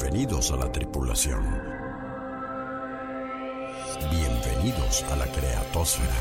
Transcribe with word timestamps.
Bienvenidos 0.00 0.52
a 0.52 0.56
la 0.56 0.70
tripulación. 0.70 1.44
Bienvenidos 4.12 5.04
a 5.10 5.16
la 5.16 5.26
creatosfera. 5.26 6.14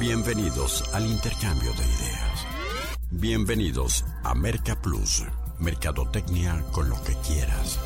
Bienvenidos 0.00 0.82
al 0.92 1.06
intercambio 1.06 1.70
de 1.70 1.84
ideas. 1.84 2.46
Bienvenidos 3.10 4.04
a 4.24 4.34
Merca 4.34 4.74
Plus, 4.82 5.22
Mercadotecnia 5.60 6.64
con 6.72 6.90
lo 6.90 7.00
que 7.04 7.14
quieras. 7.24 7.78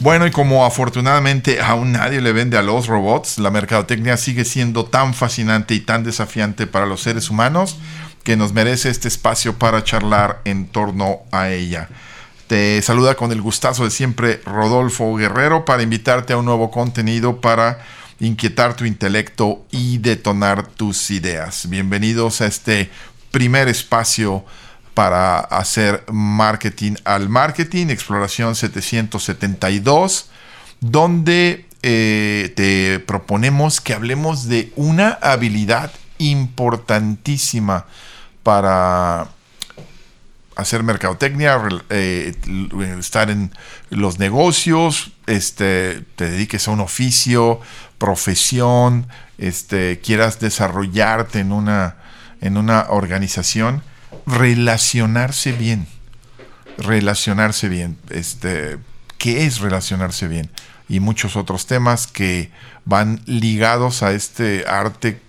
Bueno, 0.00 0.26
y 0.26 0.30
como 0.30 0.64
afortunadamente 0.64 1.60
aún 1.60 1.92
nadie 1.92 2.22
le 2.22 2.32
vende 2.32 2.56
a 2.56 2.62
los 2.62 2.86
robots, 2.86 3.38
la 3.38 3.50
mercadotecnia 3.50 4.16
sigue 4.16 4.46
siendo 4.46 4.86
tan 4.86 5.12
fascinante 5.12 5.74
y 5.74 5.80
tan 5.80 6.04
desafiante 6.04 6.66
para 6.66 6.86
los 6.86 7.02
seres 7.02 7.28
humanos 7.28 7.78
que 8.24 8.36
nos 8.36 8.52
merece 8.54 8.88
este 8.88 9.06
espacio 9.06 9.58
para 9.58 9.84
charlar 9.84 10.40
en 10.44 10.66
torno 10.66 11.20
a 11.30 11.50
ella. 11.50 11.88
Te 12.48 12.80
saluda 12.82 13.14
con 13.14 13.30
el 13.32 13.42
gustazo 13.42 13.84
de 13.84 13.90
siempre 13.90 14.40
Rodolfo 14.44 15.14
Guerrero 15.14 15.64
para 15.64 15.82
invitarte 15.82 16.32
a 16.32 16.38
un 16.38 16.46
nuevo 16.46 16.70
contenido 16.70 17.40
para 17.40 17.84
inquietar 18.20 18.74
tu 18.76 18.86
intelecto 18.86 19.64
y 19.70 19.98
detonar 19.98 20.66
tus 20.66 21.10
ideas. 21.10 21.68
Bienvenidos 21.68 22.40
a 22.40 22.46
este 22.46 22.90
primer 23.30 23.68
espacio 23.68 24.44
para 24.94 25.40
hacer 25.40 26.04
marketing 26.10 26.94
al 27.04 27.28
marketing, 27.28 27.88
exploración 27.88 28.54
772, 28.54 30.30
donde 30.80 31.66
eh, 31.82 32.52
te 32.56 33.00
proponemos 33.00 33.80
que 33.82 33.92
hablemos 33.92 34.48
de 34.48 34.72
una 34.76 35.18
habilidad 35.20 35.92
importantísima 36.18 37.86
para 38.44 39.26
hacer 40.54 40.84
mercadotecnia, 40.84 41.60
eh, 41.90 42.32
estar 42.98 43.30
en 43.30 43.50
los 43.90 44.20
negocios, 44.20 45.10
este, 45.26 46.02
te 46.14 46.30
dediques 46.30 46.68
a 46.68 46.70
un 46.70 46.80
oficio, 46.80 47.60
profesión, 47.98 49.08
este, 49.38 49.98
quieras 50.00 50.38
desarrollarte 50.38 51.40
en 51.40 51.50
una, 51.50 51.96
en 52.40 52.56
una 52.56 52.86
organización, 52.90 53.82
relacionarse 54.26 55.52
bien. 55.52 55.88
Relacionarse 56.78 57.68
bien. 57.68 57.98
Este, 58.10 58.78
¿Qué 59.18 59.46
es 59.46 59.60
relacionarse 59.60 60.28
bien? 60.28 60.50
Y 60.88 61.00
muchos 61.00 61.36
otros 61.36 61.66
temas 61.66 62.06
que 62.06 62.50
van 62.84 63.22
ligados 63.26 64.02
a 64.02 64.12
este 64.12 64.64
arte 64.68 65.20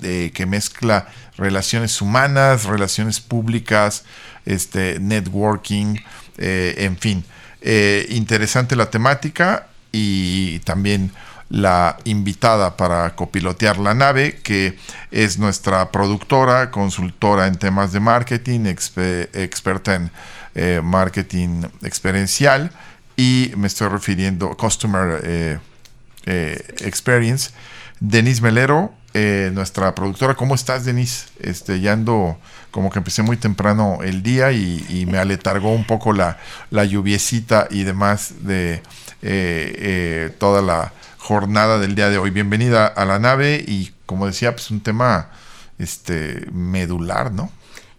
que 0.00 0.46
mezcla 0.46 1.08
relaciones 1.38 2.02
humanas, 2.02 2.64
relaciones 2.64 3.20
públicas, 3.20 4.04
este, 4.44 4.98
networking, 4.98 5.96
eh, 6.38 6.74
en 6.78 6.96
fin. 6.98 7.24
Eh, 7.60 8.06
interesante 8.10 8.76
la 8.76 8.90
temática 8.90 9.68
y 9.92 10.58
también 10.60 11.12
la 11.50 11.96
invitada 12.04 12.76
para 12.76 13.14
copilotear 13.14 13.78
la 13.78 13.94
nave, 13.94 14.40
que 14.42 14.78
es 15.10 15.38
nuestra 15.38 15.90
productora, 15.90 16.70
consultora 16.70 17.46
en 17.46 17.56
temas 17.56 17.92
de 17.92 18.00
marketing, 18.00 18.66
experta 18.66 19.94
en 19.94 20.10
eh, 20.54 20.80
marketing 20.82 21.62
experiencial 21.82 22.70
y 23.16 23.52
me 23.56 23.66
estoy 23.66 23.88
refiriendo 23.88 24.50
a 24.50 24.56
Customer 24.56 25.60
Experience. 26.26 27.50
Denise 28.00 28.42
Melero, 28.42 28.92
nuestra 29.52 29.94
productora. 29.94 30.34
¿Cómo 30.34 30.54
estás, 30.54 30.84
Denise? 30.84 31.26
Este, 31.40 31.80
ya 31.80 31.92
ando 31.92 32.38
como 32.70 32.90
que 32.90 32.98
empecé 32.98 33.22
muy 33.22 33.36
temprano 33.36 33.98
el 34.02 34.22
día 34.22 34.52
y, 34.52 35.06
me 35.10 35.18
aletargó 35.18 35.72
un 35.72 35.84
poco 35.84 36.12
la, 36.12 36.38
la 36.70 36.84
lluviecita 36.84 37.66
y 37.70 37.84
demás 37.84 38.34
de 38.42 38.74
eh, 38.74 38.82
eh, 39.22 40.34
toda 40.38 40.62
la 40.62 40.92
jornada 41.16 41.78
del 41.78 41.94
día 41.94 42.10
de 42.10 42.18
hoy. 42.18 42.30
Bienvenida 42.30 42.86
a 42.86 43.04
la 43.04 43.18
nave 43.18 43.64
y 43.66 43.92
como 44.06 44.26
decía, 44.26 44.52
pues 44.52 44.70
un 44.70 44.80
tema 44.80 45.30
este 45.78 46.46
medular, 46.52 47.32
¿no? 47.32 47.50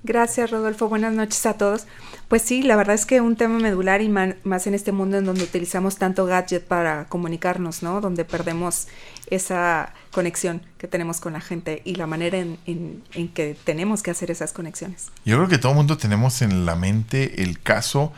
Gracias, 0.04 0.50
Rodolfo. 0.50 0.88
Buenas 0.88 1.14
noches 1.14 1.46
a 1.46 1.54
todos. 1.54 1.86
Pues 2.30 2.44
sí, 2.44 2.62
la 2.62 2.76
verdad 2.76 2.94
es 2.94 3.08
que 3.08 3.22
un 3.22 3.36
tema 3.36 3.58
medular 3.58 4.04
y 4.04 4.08
más 4.08 4.68
en 4.68 4.76
este 4.76 4.92
mundo 4.92 5.18
en 5.18 5.26
donde 5.26 5.44
utilizamos 5.44 5.98
tanto 5.98 6.28
gadget 6.28 6.64
para 6.64 7.06
comunicarnos, 7.06 7.82
¿no? 7.82 8.02
Donde 8.02 8.24
perdemos 8.24 8.88
esa 9.32 9.94
conexión 10.12 10.62
que 10.78 10.88
tenemos 10.88 11.22
con 11.22 11.34
la 11.34 11.42
gente 11.42 11.82
y 11.86 11.96
la 11.96 12.06
manera 12.06 12.38
en, 12.38 13.02
que 13.34 13.58
tenemos 13.64 14.04
que 14.04 14.12
hacer 14.12 14.30
esas 14.30 14.54
conexiones. 14.54 15.08
Yo 15.26 15.38
creo 15.38 15.50
que 15.50 15.58
todo 15.58 15.72
el 15.72 15.78
mundo 15.80 15.98
tenemos 15.98 16.44
en 16.44 16.68
la 16.68 16.76
mente 16.76 17.42
el 17.42 17.60
caso, 17.60 18.14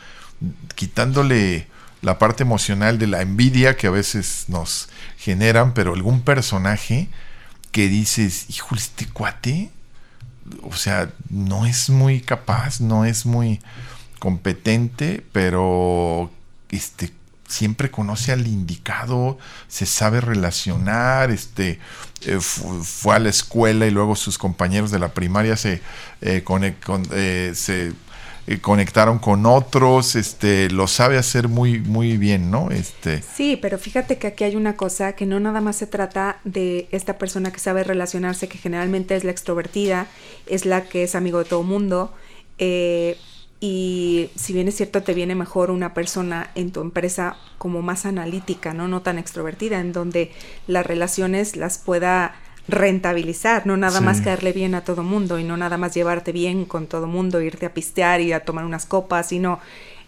quitándole 0.74 1.66
la 2.02 2.18
parte 2.18 2.42
emocional 2.42 2.98
de 2.98 3.06
la 3.06 3.22
envidia 3.22 3.78
que 3.78 3.86
a 3.86 3.90
veces 3.90 4.44
nos 4.48 4.90
generan, 5.16 5.72
pero 5.72 5.94
algún 5.94 6.20
personaje 6.20 7.08
que 7.70 7.88
dices, 7.88 8.44
híjole, 8.50 8.82
este 8.82 9.06
cuate, 9.06 9.70
o 10.64 10.74
sea, 10.74 11.10
no 11.30 11.64
es 11.64 11.88
muy 11.88 12.20
capaz, 12.20 12.82
no 12.82 13.06
es 13.06 13.24
muy 13.24 13.60
competente, 14.22 15.20
pero 15.32 16.30
este 16.70 17.10
siempre 17.48 17.90
conoce 17.90 18.30
al 18.30 18.46
indicado, 18.46 19.36
se 19.66 19.84
sabe 19.84 20.20
relacionar, 20.20 21.32
este, 21.32 21.80
eh, 22.24 22.38
fue 22.38 23.16
a 23.16 23.18
la 23.18 23.30
escuela 23.30 23.84
y 23.84 23.90
luego 23.90 24.14
sus 24.14 24.38
compañeros 24.38 24.92
de 24.92 25.00
la 25.00 25.12
primaria 25.12 25.56
se, 25.56 25.82
eh, 26.20 26.44
eh, 26.46 27.52
se 27.56 27.92
conectaron 28.60 29.18
con 29.18 29.44
otros, 29.44 30.14
este, 30.14 30.70
lo 30.70 30.86
sabe 30.86 31.18
hacer 31.18 31.48
muy, 31.48 31.80
muy 31.80 32.16
bien, 32.16 32.48
¿no? 32.48 32.70
Este. 32.70 33.22
Sí, 33.22 33.58
pero 33.60 33.76
fíjate 33.76 34.18
que 34.18 34.28
aquí 34.28 34.44
hay 34.44 34.54
una 34.54 34.76
cosa 34.76 35.14
que 35.14 35.26
no 35.26 35.40
nada 35.40 35.60
más 35.60 35.74
se 35.74 35.88
trata 35.88 36.38
de 36.44 36.86
esta 36.92 37.18
persona 37.18 37.50
que 37.50 37.58
sabe 37.58 37.82
relacionarse, 37.82 38.46
que 38.46 38.58
generalmente 38.58 39.16
es 39.16 39.24
la 39.24 39.32
extrovertida, 39.32 40.06
es 40.46 40.64
la 40.64 40.84
que 40.84 41.02
es 41.02 41.16
amigo 41.16 41.40
de 41.40 41.44
todo 41.46 41.64
mundo, 41.64 42.14
eh, 42.58 43.18
y 43.62 44.28
si 44.34 44.52
bien 44.52 44.66
es 44.66 44.74
cierto 44.74 45.04
te 45.04 45.14
viene 45.14 45.36
mejor 45.36 45.70
una 45.70 45.94
persona 45.94 46.50
en 46.56 46.72
tu 46.72 46.80
empresa 46.80 47.36
como 47.58 47.80
más 47.80 48.06
analítica, 48.06 48.74
¿no? 48.74 48.88
No 48.88 49.02
tan 49.02 49.20
extrovertida, 49.20 49.78
en 49.78 49.92
donde 49.92 50.32
las 50.66 50.84
relaciones 50.84 51.54
las 51.54 51.78
pueda 51.78 52.34
rentabilizar, 52.66 53.64
no 53.64 53.76
nada 53.76 54.00
más 54.00 54.20
caerle 54.20 54.52
bien 54.52 54.74
a 54.74 54.80
todo 54.80 55.04
mundo 55.04 55.38
y 55.38 55.44
no 55.44 55.56
nada 55.56 55.78
más 55.78 55.94
llevarte 55.94 56.32
bien 56.32 56.64
con 56.64 56.88
todo 56.88 57.06
mundo, 57.06 57.40
irte 57.40 57.66
a 57.66 57.72
pistear 57.72 58.20
y 58.20 58.32
a 58.32 58.44
tomar 58.44 58.64
unas 58.64 58.84
copas, 58.84 59.28
sino 59.28 59.60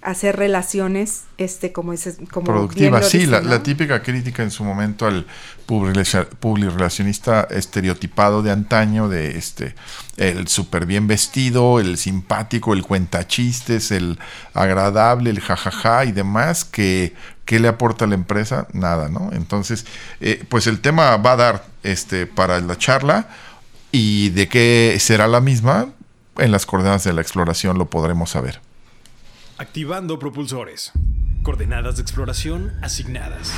hacer 0.04 0.36
relaciones, 0.36 1.24
este, 1.38 1.72
como 1.72 1.92
dices, 1.92 2.18
como 2.30 2.46
productivas. 2.46 3.08
Sí, 3.08 3.26
la, 3.26 3.62
típica 3.62 4.02
crítica 4.02 4.42
en 4.42 4.50
su 4.50 4.62
momento 4.62 5.06
al 5.06 5.26
publirelacionista 5.66 7.48
estereotipado 7.50 8.42
de 8.42 8.50
antaño, 8.50 9.08
de 9.08 9.38
este, 9.38 9.74
el 10.18 10.46
súper 10.48 10.84
bien 10.84 11.06
vestido, 11.06 11.80
el 11.80 11.96
simpático, 11.96 12.74
el 12.74 12.82
cuentachistes, 12.82 13.90
el 13.90 14.18
agradable, 14.52 15.30
el 15.30 15.40
jajaja 15.40 16.04
y 16.04 16.12
demás, 16.12 16.66
que 16.66 17.14
¿qué 17.46 17.58
le 17.58 17.68
aporta 17.68 18.04
a 18.04 18.08
la 18.08 18.14
empresa? 18.14 18.68
Nada, 18.72 19.08
¿no? 19.08 19.30
Entonces, 19.32 19.86
eh, 20.20 20.44
pues 20.48 20.66
el 20.66 20.80
tema 20.80 21.16
va 21.16 21.32
a 21.32 21.36
dar 21.36 21.64
este, 21.82 22.26
para 22.26 22.60
la 22.60 22.76
charla 22.76 23.28
y 23.90 24.30
de 24.30 24.48
qué 24.48 24.96
será 25.00 25.28
la 25.28 25.40
misma, 25.40 25.88
en 26.36 26.52
las 26.52 26.66
coordenadas 26.66 27.04
de 27.04 27.12
la 27.12 27.22
exploración 27.22 27.78
lo 27.78 27.86
podremos 27.86 28.30
saber. 28.30 28.60
Activando 29.56 30.18
propulsores. 30.18 30.90
Coordenadas 31.44 31.94
de 31.94 32.02
exploración 32.02 32.72
asignadas. 32.82 33.52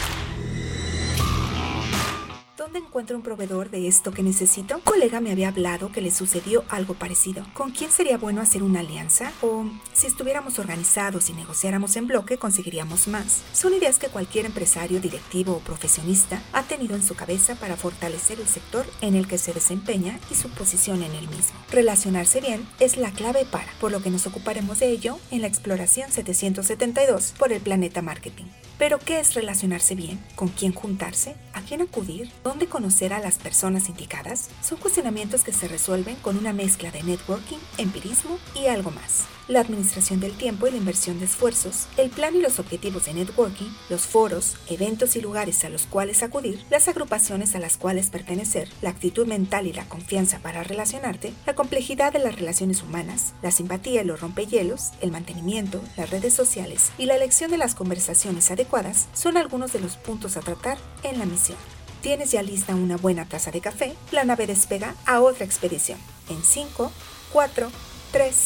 ¿Dónde 2.77 2.89
encuentro 2.89 3.17
un 3.17 3.23
proveedor 3.23 3.71
de 3.71 3.89
esto 3.89 4.13
que 4.13 4.23
necesito? 4.23 4.75
Un 4.75 4.83
colega 4.83 5.23
me 5.23 5.33
había 5.33 5.49
hablado 5.49 5.91
que 5.91 6.03
le 6.03 6.11
sucedió 6.11 6.63
algo 6.69 6.93
parecido. 6.93 7.47
¿Con 7.55 7.71
quién 7.71 7.91
sería 7.91 8.19
bueno 8.19 8.43
hacer 8.43 8.63
una 8.63 8.81
alianza? 8.81 9.33
O 9.41 9.65
si 9.95 10.07
estuviéramos 10.07 10.59
organizados 10.59 11.31
y 11.31 11.33
negociáramos 11.33 11.97
en 11.97 12.07
bloque, 12.07 12.37
conseguiríamos 12.37 13.09
más. 13.09 13.41
Son 13.55 13.73
ideas 13.73 13.99
que 13.99 14.09
cualquier 14.09 14.45
empresario, 14.45 15.01
directivo 15.01 15.55
o 15.55 15.61
profesionista 15.61 16.43
ha 16.53 16.65
tenido 16.65 16.97
en 16.97 17.03
su 17.03 17.15
cabeza 17.15 17.55
para 17.55 17.77
fortalecer 17.77 18.41
el 18.41 18.47
sector 18.47 18.85
en 19.01 19.15
el 19.15 19.27
que 19.27 19.39
se 19.39 19.55
desempeña 19.55 20.21
y 20.31 20.35
su 20.35 20.51
posición 20.51 21.03
en 21.03 21.13
el 21.13 21.29
mismo. 21.29 21.59
Relacionarse 21.71 22.43
bien 22.43 22.69
es 22.79 22.99
la 22.99 23.11
clave 23.11 23.47
para, 23.51 23.73
por 23.81 23.91
lo 23.91 24.03
que 24.03 24.11
nos 24.11 24.27
ocuparemos 24.27 24.81
de 24.81 24.91
ello 24.91 25.19
en 25.31 25.41
la 25.41 25.47
exploración 25.47 26.13
772 26.13 27.33
por 27.39 27.55
el 27.55 27.63
planeta 27.63 28.03
marketing. 28.03 28.45
Pero, 28.79 28.99
¿qué 28.99 29.21
es 29.21 29.35
relacionarse 29.35 29.95
bien? 29.95 30.23
¿Con 30.35 30.49
quién 30.49 30.73
juntarse? 30.75 31.35
¿A 31.55 31.63
quién 31.63 31.81
acudir? 31.81 32.31
¿Dónde 32.45 32.67
conocer 32.67 33.15
a 33.15 33.21
las 33.21 33.39
personas 33.39 33.89
indicadas? 33.89 34.51
Son 34.61 34.79
cuestionamientos 34.79 35.45
que 35.45 35.53
se 35.53 35.67
resuelven 35.67 36.17
con 36.17 36.37
una 36.37 36.53
mezcla 36.53 36.91
de 36.91 37.03
networking, 37.03 37.59
empirismo 37.79 38.39
y 38.55 38.67
algo 38.67 38.91
más. 38.91 39.36
La 39.49 39.61
administración 39.61 40.21
del 40.21 40.37
tiempo 40.37 40.67
y 40.67 40.71
la 40.71 40.77
inversión 40.77 41.19
de 41.19 41.27
esfuerzos, 41.27 41.87
el 41.97 42.11
plan 42.11 42.35
y 42.35 42.41
los 42.41 42.59
objetivos 42.59 43.07
de 43.07 43.15
networking, 43.15 43.71
los 43.89 44.03
foros, 44.03 44.57
eventos 44.69 45.17
y 45.17 45.21
lugares 45.21 45.65
a 45.65 45.69
los 45.69 45.87
cuales 45.87 46.23
acudir, 46.23 46.65
las 46.71 46.89
agrupaciones 46.89 47.55
a 47.55 47.59
las 47.59 47.77
cuales 47.77 48.11
pertenecer, 48.11 48.69
la 48.83 48.91
actitud 48.91 49.27
mental 49.27 49.67
y 49.67 49.73
la 49.73 49.89
confianza 49.89 50.39
para 50.41 50.63
relacionarte, 50.63 51.33
la 51.47 51.55
complejidad 51.55 52.13
de 52.13 52.19
las 52.19 52.37
relaciones 52.37 52.83
humanas, 52.83 53.35
la 53.43 53.51
simpatía 53.51 54.03
y 54.03 54.05
los 54.05 54.21
rompehielos, 54.21 54.93
el 55.01 55.13
mantenimiento, 55.13 55.81
las 55.97 56.11
redes 56.11 56.35
sociales 56.35 56.93
y 56.99 57.07
la 57.07 57.17
elección 57.17 57.51
de 57.51 57.59
las 57.59 57.75
conversaciones 57.75 58.51
adecuadas 58.51 59.09
son 59.15 59.37
algunos 59.37 59.73
de 59.73 59.81
los 59.81 59.97
puntos 59.97 60.37
a 60.37 60.41
tratar 60.41 60.79
en 61.03 61.19
la 61.19 61.27
misión. 61.27 61.59
Tienes 62.01 62.31
ya 62.31 62.43
lista 62.43 62.75
una 62.75 62.97
buena 62.97 63.25
taza 63.25 63.51
de 63.51 63.61
café, 63.61 63.95
la 64.13 64.25
nave 64.25 64.47
despega 64.47 64.95
a 65.07 65.21
otra 65.21 65.45
expedición. 65.45 65.99
En 66.29 66.43
5, 66.43 66.93
4, 67.33 67.71
3, 68.13 68.37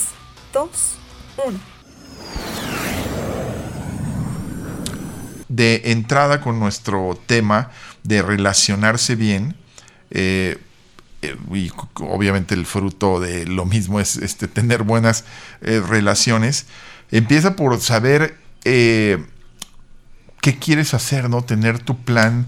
2, 0.52 0.70
1. 1.46 1.58
De 5.48 5.82
entrada 5.86 6.40
con 6.40 6.58
nuestro 6.60 7.18
tema 7.26 7.70
de 8.02 8.22
relacionarse 8.22 9.16
bien, 9.16 9.56
eh, 10.10 10.58
eh, 11.22 11.36
y 11.52 11.70
obviamente 12.00 12.54
el 12.54 12.66
fruto 12.66 13.20
de 13.20 13.46
lo 13.46 13.66
mismo 13.66 14.00
es 14.00 14.16
este, 14.16 14.48
tener 14.48 14.82
buenas 14.82 15.24
eh, 15.60 15.82
relaciones, 15.86 16.66
empieza 17.10 17.56
por 17.56 17.80
saber 17.80 18.36
qué 18.62 19.18
quieres 20.60 20.94
hacer, 20.94 21.30
¿no? 21.30 21.42
Tener 21.42 21.78
tu 21.78 21.96
plan 21.96 22.46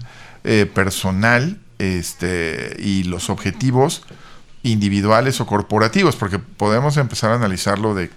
personal 0.75 1.59
este, 1.79 2.75
y 2.79 3.03
los 3.03 3.31
objetivos 3.31 4.03
individuales 4.63 5.41
o 5.41 5.45
corporativos, 5.45 6.15
porque 6.15 6.39
podemos 6.39 6.97
empezar 6.97 7.31
a 7.31 7.35
analizarlo 7.35 7.93
de, 7.93 8.09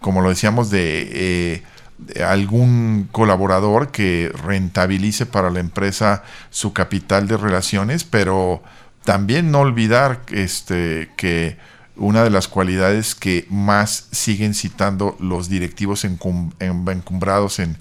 como 0.00 0.22
lo 0.22 0.30
decíamos, 0.30 0.70
eh, 0.72 1.62
de, 1.98 2.24
algún 2.24 3.08
colaborador 3.12 3.90
que 3.90 4.32
rentabilice 4.42 5.26
para 5.26 5.50
la 5.50 5.60
empresa 5.60 6.24
su 6.50 6.72
capital 6.72 7.28
de 7.28 7.36
relaciones, 7.36 8.04
pero 8.04 8.62
también 9.04 9.50
no 9.50 9.60
olvidar 9.60 10.22
este, 10.32 11.10
que 11.16 11.58
una 11.96 12.24
de 12.24 12.30
las 12.30 12.48
cualidades 12.48 13.14
que 13.14 13.46
más 13.50 14.08
siguen 14.10 14.54
citando 14.54 15.16
los 15.20 15.48
directivos 15.48 16.04
encumbrados 16.04 17.58
en, 17.58 17.76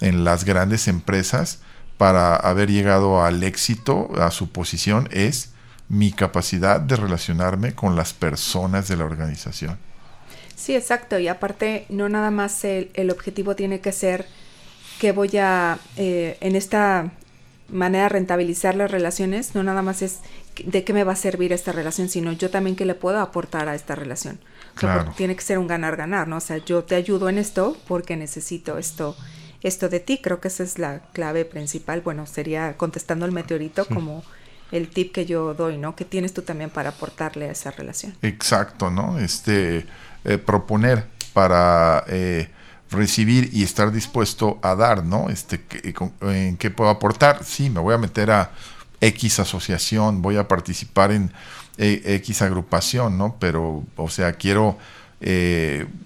en 0.00 0.24
las 0.24 0.44
grandes 0.44 0.88
empresas 0.88 1.58
para 1.98 2.36
haber 2.36 2.70
llegado 2.70 3.24
al 3.24 3.42
éxito, 3.42 4.10
a 4.20 4.30
su 4.30 4.50
posición, 4.50 5.08
es 5.10 5.50
mi 5.88 6.12
capacidad 6.12 6.80
de 6.80 6.96
relacionarme 6.96 7.74
con 7.74 7.96
las 7.96 8.12
personas 8.12 8.88
de 8.88 8.96
la 8.96 9.04
organización. 9.04 9.78
Sí, 10.54 10.74
exacto. 10.74 11.18
Y 11.18 11.28
aparte, 11.28 11.86
no 11.88 12.08
nada 12.08 12.30
más 12.30 12.64
el, 12.64 13.10
objetivo 13.10 13.54
tiene 13.54 13.80
que 13.80 13.92
ser 13.92 14.26
que 14.98 15.12
voy 15.12 15.36
a, 15.36 15.78
eh, 15.96 16.38
en 16.40 16.56
esta 16.56 17.12
manera 17.68 18.04
de 18.04 18.10
rentabilizar 18.10 18.74
las 18.74 18.90
relaciones, 18.90 19.54
no 19.54 19.62
nada 19.62 19.82
más 19.82 20.02
es 20.02 20.20
de 20.64 20.84
qué 20.84 20.92
me 20.92 21.04
va 21.04 21.12
a 21.12 21.16
servir 21.16 21.52
esta 21.52 21.72
relación, 21.72 22.08
sino 22.08 22.32
yo 22.32 22.50
también 22.50 22.76
qué 22.76 22.84
le 22.84 22.94
puedo 22.94 23.20
aportar 23.20 23.68
a 23.68 23.74
esta 23.74 23.94
relación. 23.94 24.38
claro. 24.74 25.12
tiene 25.16 25.36
que 25.36 25.42
ser 25.42 25.58
un 25.58 25.66
ganar-ganar, 25.66 26.28
¿no? 26.28 26.38
O 26.38 26.40
sea, 26.40 26.58
yo 26.58 26.84
te 26.84 26.94
ayudo 26.94 27.28
en 27.28 27.38
esto 27.38 27.76
porque 27.86 28.16
necesito 28.16 28.78
esto, 28.78 29.16
esto 29.62 29.88
de 29.88 30.00
ti. 30.00 30.18
Creo 30.22 30.40
que 30.40 30.48
esa 30.48 30.62
es 30.62 30.78
la 30.78 31.00
clave 31.12 31.44
principal. 31.44 32.00
Bueno, 32.00 32.26
sería 32.26 32.76
contestando 32.76 33.26
el 33.26 33.32
meteorito 33.32 33.86
como 33.86 34.22
el 34.72 34.88
tip 34.88 35.12
que 35.12 35.26
yo 35.26 35.54
doy, 35.54 35.78
¿no? 35.78 35.94
¿Qué 35.94 36.04
tienes 36.04 36.34
tú 36.34 36.42
también 36.42 36.70
para 36.70 36.90
aportarle 36.90 37.48
a 37.48 37.52
esa 37.52 37.70
relación? 37.70 38.14
Exacto, 38.22 38.90
¿no? 38.90 39.18
Este, 39.18 39.86
eh, 40.24 40.38
proponer 40.38 41.06
para 41.32 42.04
eh, 42.08 42.48
recibir 42.90 43.50
y 43.52 43.62
estar 43.62 43.92
dispuesto 43.92 44.58
a 44.62 44.74
dar, 44.74 45.04
¿no? 45.04 45.28
Este, 45.28 45.64
¿En 46.22 46.56
qué 46.56 46.70
puedo 46.70 46.90
aportar? 46.90 47.44
Sí, 47.44 47.70
me 47.70 47.80
voy 47.80 47.94
a 47.94 47.98
meter 47.98 48.30
a 48.30 48.50
X 49.00 49.38
asociación, 49.40 50.22
voy 50.22 50.36
a 50.36 50.48
participar 50.48 51.12
en 51.12 51.32
eh, 51.78 52.02
X 52.22 52.42
agrupación, 52.42 53.18
¿no? 53.18 53.36
Pero, 53.38 53.84
o 53.96 54.08
sea, 54.08 54.32
quiero 54.32 54.78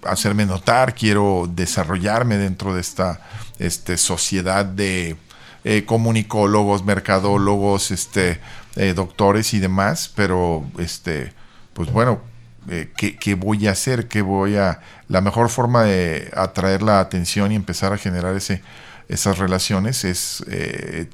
hacerme 0.05 0.47
notar, 0.47 0.95
quiero 0.95 1.51
desarrollarme 1.53 2.37
dentro 2.37 2.73
de 2.75 2.81
esta 2.81 3.21
este, 3.59 3.97
sociedad 3.97 4.65
de 4.65 5.17
eh, 5.63 5.85
comunicólogos, 5.85 6.85
mercadólogos, 6.85 7.91
este, 7.91 8.41
eh, 8.77 8.95
doctores 8.95 9.53
y 9.53 9.59
demás, 9.59 10.11
pero 10.15 10.65
este, 10.79 11.35
pues 11.75 11.93
bueno, 11.93 12.23
eh, 12.69 12.91
¿qué, 12.97 13.35
voy 13.35 13.67
a 13.67 13.73
hacer? 13.73 14.09
¿Qué 14.09 14.23
voy 14.23 14.57
a...? 14.57 14.81
La 15.09 15.21
mejor 15.21 15.51
forma 15.51 15.85
de 15.85 16.31
atraer 16.35 16.81
la 16.81 17.01
atención 17.01 17.53
y 17.53 17.57
empezar 17.57 17.93
a 17.93 17.99
generar 17.99 18.35
ese, 18.37 18.63
esas 19.09 19.39
relaciones 19.39 20.05
es 20.05 20.45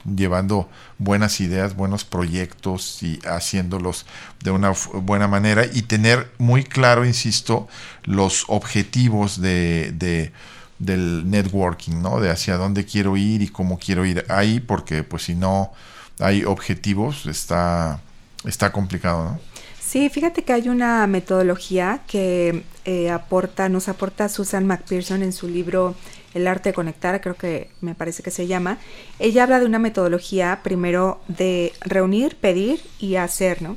llevando 0.05 0.69
buenas 0.99 1.41
ideas, 1.41 1.75
buenos 1.75 2.05
proyectos 2.05 3.03
y 3.03 3.19
haciéndolos 3.27 4.07
de 4.45 4.51
una 4.53 4.73
buena 4.93 5.27
manera 5.27 5.65
y 5.65 5.83
tener 5.83 6.31
muy 6.39 6.63
claro, 6.63 7.05
insisto, 7.05 7.67
los 8.05 8.45
objetivos 8.49 9.41
de 9.41 10.33
del 10.79 11.31
networking, 11.31 12.03
¿no? 12.03 12.21
De 12.21 12.31
hacia 12.31 12.57
dónde 12.57 12.85
quiero 12.85 13.17
ir 13.17 13.43
y 13.43 13.49
cómo 13.49 13.79
quiero 13.79 14.05
ir 14.05 14.25
ahí, 14.29 14.61
porque 14.61 15.03
pues 15.03 15.25
si 15.25 15.35
no 15.35 15.73
hay 16.19 16.45
objetivos, 16.45 17.27
está, 17.27 18.01
está 18.45 18.73
complicado, 18.73 19.25
¿no? 19.25 19.41
Sí, 19.87 20.09
fíjate 20.09 20.43
que 20.43 20.53
hay 20.53 20.69
una 20.69 21.07
metodología 21.07 22.01
que 22.09 22.65
eh, 22.85 23.09
aporta, 23.09 23.69
nos 23.69 23.89
aporta 23.89 24.29
Susan 24.29 24.67
McPherson 24.67 25.23
en 25.23 25.33
su 25.33 25.49
libro 25.49 25.95
El 26.35 26.49
arte 26.49 26.71
de 26.71 26.75
conectar, 26.75 27.21
creo 27.21 27.37
que 27.37 27.71
me 27.81 27.95
parece 27.95 28.25
que 28.25 28.33
se 28.33 28.49
llama. 28.49 28.79
Ella 29.21 29.45
habla 29.45 29.61
de 29.61 29.67
una 29.67 29.79
metodología 29.79 30.61
primero 30.65 31.21
de 31.29 31.73
reunir, 31.83 32.37
pedir 32.37 32.81
y 32.99 33.15
hacer, 33.15 33.63
¿no? 33.63 33.77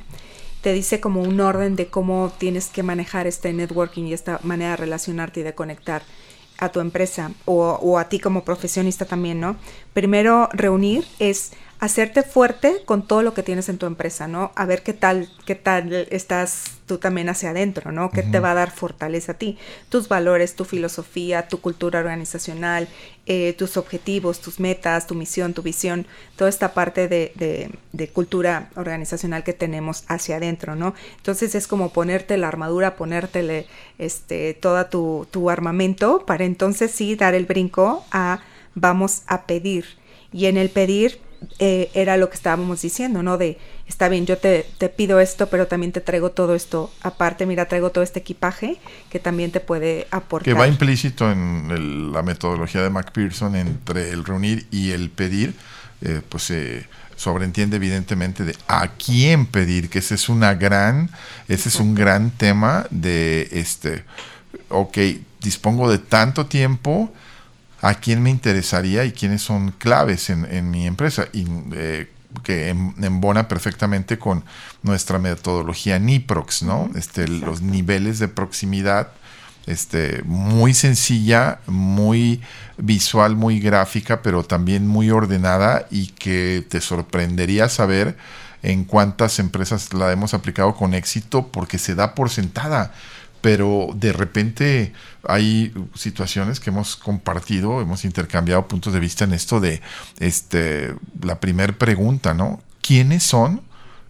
Te 0.62 0.72
dice 0.72 1.00
como 1.00 1.22
un 1.22 1.40
orden 1.40 1.76
de 1.76 1.86
cómo 1.86 2.32
tienes 2.36 2.66
que 2.66 2.82
manejar 2.82 3.28
este 3.28 3.52
networking 3.52 4.04
y 4.04 4.12
esta 4.12 4.40
manera 4.42 4.72
de 4.72 4.76
relacionarte 4.78 5.40
y 5.40 5.42
de 5.44 5.54
conectar 5.54 6.02
a 6.60 6.68
tu 6.68 6.80
empresa 6.80 7.32
o, 7.46 7.78
o, 7.82 7.98
a 7.98 8.08
ti 8.08 8.20
como 8.20 8.44
profesionista 8.44 9.04
también, 9.04 9.40
¿no? 9.40 9.56
Primero 9.92 10.48
reunir 10.52 11.04
es 11.18 11.52
hacerte 11.80 12.22
fuerte 12.22 12.82
con 12.84 13.06
todo 13.06 13.22
lo 13.22 13.32
que 13.32 13.42
tienes 13.42 13.70
en 13.70 13.78
tu 13.78 13.86
empresa, 13.86 14.28
¿no? 14.28 14.52
A 14.54 14.66
ver 14.66 14.82
qué 14.82 14.92
tal, 14.92 15.30
qué 15.46 15.54
tal 15.54 16.06
estás 16.10 16.72
tú 16.84 16.98
también 16.98 17.30
hacia 17.30 17.50
adentro, 17.50 17.90
¿no? 17.90 18.10
¿Qué 18.10 18.22
te 18.22 18.38
va 18.38 18.50
a 18.50 18.54
dar 18.54 18.70
fortaleza 18.70 19.32
a 19.32 19.34
ti? 19.36 19.56
Tus 19.88 20.06
valores, 20.06 20.54
tu 20.54 20.66
filosofía, 20.66 21.48
tu 21.48 21.62
cultura 21.62 22.00
organizacional, 22.00 22.86
eh, 23.24 23.54
tus 23.54 23.78
objetivos, 23.78 24.40
tus 24.40 24.60
metas, 24.60 25.06
tu 25.06 25.14
misión, 25.14 25.54
tu 25.54 25.62
visión, 25.62 26.06
toda 26.36 26.50
esta 26.50 26.74
parte 26.74 27.08
de, 27.08 27.32
de, 27.92 28.08
cultura 28.08 28.68
organizacional 28.76 29.42
que 29.42 29.54
tenemos 29.54 30.04
hacia 30.08 30.36
adentro, 30.36 30.76
¿no? 30.76 30.94
Entonces 31.16 31.54
es 31.54 31.66
como 31.66 31.94
ponerte 31.94 32.36
la 32.36 32.48
armadura, 32.48 32.96
ponértele 32.96 33.66
este, 33.96 34.52
toda 34.52 34.90
tu, 34.90 35.26
tu 35.30 35.48
armamento 35.48 36.26
para 36.26 36.44
entonces 36.44 36.90
sí 36.90 37.14
dar 37.14 37.32
el 37.32 37.46
brinco 37.46 38.04
a 38.10 38.40
vamos 38.74 39.22
a 39.28 39.46
pedir. 39.46 39.86
Y 40.32 40.46
en 40.46 40.58
el 40.58 40.68
pedir 40.68 41.29
eh, 41.58 41.90
era 41.94 42.16
lo 42.16 42.28
que 42.28 42.36
estábamos 42.36 42.82
diciendo, 42.82 43.22
¿no? 43.22 43.38
De, 43.38 43.58
está 43.86 44.08
bien, 44.08 44.26
yo 44.26 44.38
te, 44.38 44.66
te, 44.78 44.88
pido 44.88 45.20
esto, 45.20 45.48
pero 45.48 45.66
también 45.66 45.92
te 45.92 46.00
traigo 46.00 46.30
todo 46.30 46.54
esto 46.54 46.90
aparte, 47.02 47.46
mira, 47.46 47.66
traigo 47.66 47.90
todo 47.90 48.04
este 48.04 48.20
equipaje 48.20 48.78
que 49.10 49.18
también 49.18 49.50
te 49.50 49.60
puede 49.60 50.06
aportar. 50.10 50.44
Que 50.44 50.58
va 50.58 50.68
implícito 50.68 51.30
en 51.30 52.12
la 52.12 52.22
metodología 52.22 52.82
de 52.82 52.90
McPherson 52.90 53.56
entre 53.56 54.10
el 54.10 54.24
reunir 54.24 54.66
y 54.70 54.90
el 54.90 55.10
pedir, 55.10 55.54
eh, 56.02 56.20
pues 56.28 56.44
se 56.44 56.86
sobreentiende 57.16 57.76
evidentemente 57.76 58.44
de 58.44 58.56
a 58.66 58.88
quién 58.88 59.46
pedir, 59.46 59.90
que 59.90 59.98
ese 59.98 60.14
es 60.14 60.28
una 60.28 60.54
gran, 60.54 61.10
ese 61.48 61.68
es 61.68 61.76
un 61.76 61.94
gran 61.94 62.30
tema 62.30 62.86
de 62.90 63.48
este, 63.52 64.04
ok, 64.70 64.98
dispongo 65.40 65.90
de 65.90 65.98
tanto 65.98 66.46
tiempo, 66.46 67.12
a 67.82 67.94
quién 67.94 68.22
me 68.22 68.30
interesaría 68.30 69.04
y 69.04 69.12
quiénes 69.12 69.42
son 69.42 69.72
claves 69.72 70.30
en, 70.30 70.70
mi 70.70 70.86
empresa. 70.86 71.26
Y, 71.32 71.46
eh, 71.72 72.10
que 72.44 72.68
embona 72.68 73.48
perfectamente 73.48 74.18
con 74.18 74.44
nuestra 74.82 75.18
metodología 75.18 75.98
NIPROX, 75.98 76.62
¿no? 76.62 76.88
Este, 76.94 77.26
los 77.26 77.60
niveles 77.60 78.18
de 78.18 78.28
proximidad, 78.28 79.08
este, 79.66 80.22
muy 80.24 80.72
sencilla, 80.72 81.60
muy 81.66 82.40
visual, 82.78 83.36
muy 83.36 83.60
gráfica, 83.60 84.22
pero 84.22 84.44
también 84.44 84.86
muy 84.86 85.10
ordenada 85.10 85.86
y 85.90 86.08
que 86.08 86.64
te 86.68 86.80
sorprendería 86.80 87.68
saber 87.68 88.16
en 88.62 88.84
cuántas 88.84 89.38
empresas 89.38 89.92
la 89.92 90.12
hemos 90.12 90.34
aplicado 90.34 90.74
con 90.74 90.94
éxito 90.94 91.48
porque 91.48 91.78
se 91.78 91.94
da 91.94 92.14
por 92.14 92.30
sentada 92.30 92.92
pero 93.40 93.90
de 93.94 94.12
repente 94.12 94.92
hay 95.26 95.72
situaciones 95.94 96.60
que 96.60 96.70
hemos 96.70 96.96
compartido, 96.96 97.80
hemos 97.80 98.04
intercambiado 98.04 98.68
puntos 98.68 98.92
de 98.92 99.00
vista 99.00 99.24
en 99.24 99.32
esto 99.32 99.60
de 99.60 99.80
este 100.18 100.94
la 101.22 101.40
primera 101.40 101.72
pregunta, 101.72 102.34
¿no? 102.34 102.60
¿Quiénes 102.82 103.22
son 103.22 103.62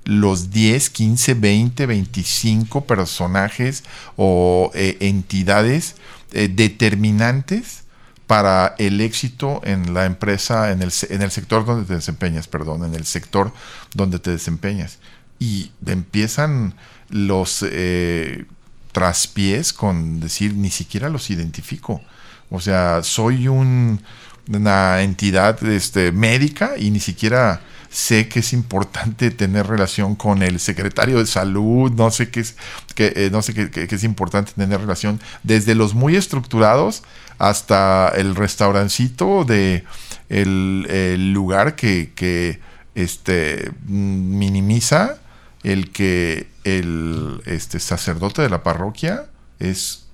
los 0.05 0.51
10, 0.51 0.91
15, 0.91 1.35
20, 1.35 1.87
25 1.87 2.85
personajes 2.85 3.85
o 4.17 4.71
eh, 4.75 4.97
entidades 5.01 5.97
eh, 6.33 6.49
determinantes 6.49 7.85
para 8.27 8.77
el 8.79 9.01
éxito 9.01 9.61
en 9.65 9.93
la 9.93 10.07
empresa, 10.07 10.71
en 10.71 10.83
el, 10.83 10.93
en 11.09 11.23
el 11.23 11.31
sector 11.33 11.67
donde 11.67 11.85
te 11.85 11.95
desempeñas, 11.95 12.47
perdón, 12.47 12.85
en 12.85 12.95
el 12.95 13.05
sector 13.05 13.53
donde 13.95 14.21
te 14.21 14.31
desempeñas. 14.31 14.99
Y 15.41 15.73
empiezan 15.85 16.75
los 17.09 17.65
eh, 17.69 18.47
traspiés 18.93 19.73
con 19.73 20.21
decir, 20.21 20.55
ni 20.55 20.71
siquiera 20.71 21.09
los 21.09 21.31
identifico. 21.31 22.01
O 22.51 22.61
sea, 22.61 23.03
soy 23.03 23.49
un, 23.49 24.01
una 24.49 25.03
entidad 25.03 25.63
este, 25.65 26.13
médica 26.13 26.73
y 26.77 26.91
ni 26.91 27.01
siquiera 27.01 27.61
sé 27.91 28.29
que 28.29 28.41
es 28.41 28.53
importante 28.53 29.31
tener 29.33 29.67
relación 29.67 30.15
con 30.15 30.43
el 30.43 30.61
secretario 30.61 31.19
de 31.19 31.27
salud, 31.27 31.91
no 31.93 32.11
sé 32.11 32.31
qué 32.31 32.41
es, 32.41 32.57
que, 32.95 33.13
eh, 33.17 33.31
no 33.33 33.43
sé 33.43 33.53
qué, 33.53 33.89
es 33.91 34.05
importante 34.05 34.53
tener 34.53 34.81
relación 34.81 35.21
desde 35.43 35.75
los 35.75 35.95
muy 35.95 36.15
estructurados 36.15 37.03
hasta 37.39 38.09
el 38.15 38.37
restaurancito 38.37 39.45
de 39.45 39.85
el, 40.29 41.33
lugar 41.33 41.75
que, 41.75 42.13
que, 42.15 42.61
este 42.95 43.71
minimiza 43.87 45.17
el 45.63 45.91
que 45.91 46.49
el 46.65 47.41
este 47.47 47.81
sacerdote 47.81 48.43
de 48.43 48.51
la 48.51 48.63
parroquia 48.63 49.27
es 49.59 50.07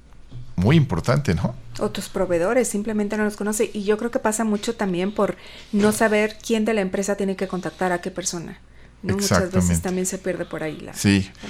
muy 0.56 0.76
importante, 0.76 1.34
¿no? 1.34 1.54
O 1.78 1.90
tus 1.90 2.08
proveedores 2.08 2.68
simplemente 2.68 3.16
no 3.16 3.24
los 3.24 3.36
conoce. 3.36 3.70
Y 3.72 3.84
yo 3.84 3.98
creo 3.98 4.10
que 4.10 4.18
pasa 4.18 4.44
mucho 4.44 4.74
también 4.74 5.12
por 5.12 5.36
no 5.72 5.92
saber 5.92 6.38
quién 6.44 6.64
de 6.64 6.74
la 6.74 6.80
empresa 6.80 7.16
tiene 7.16 7.36
que 7.36 7.46
contactar 7.46 7.92
a 7.92 8.00
qué 8.00 8.10
persona. 8.10 8.58
¿no? 9.02 9.14
Muchas 9.14 9.52
veces 9.52 9.82
también 9.82 10.06
se 10.06 10.16
pierde 10.16 10.46
por 10.46 10.62
ahí 10.62 10.80
la, 10.80 10.92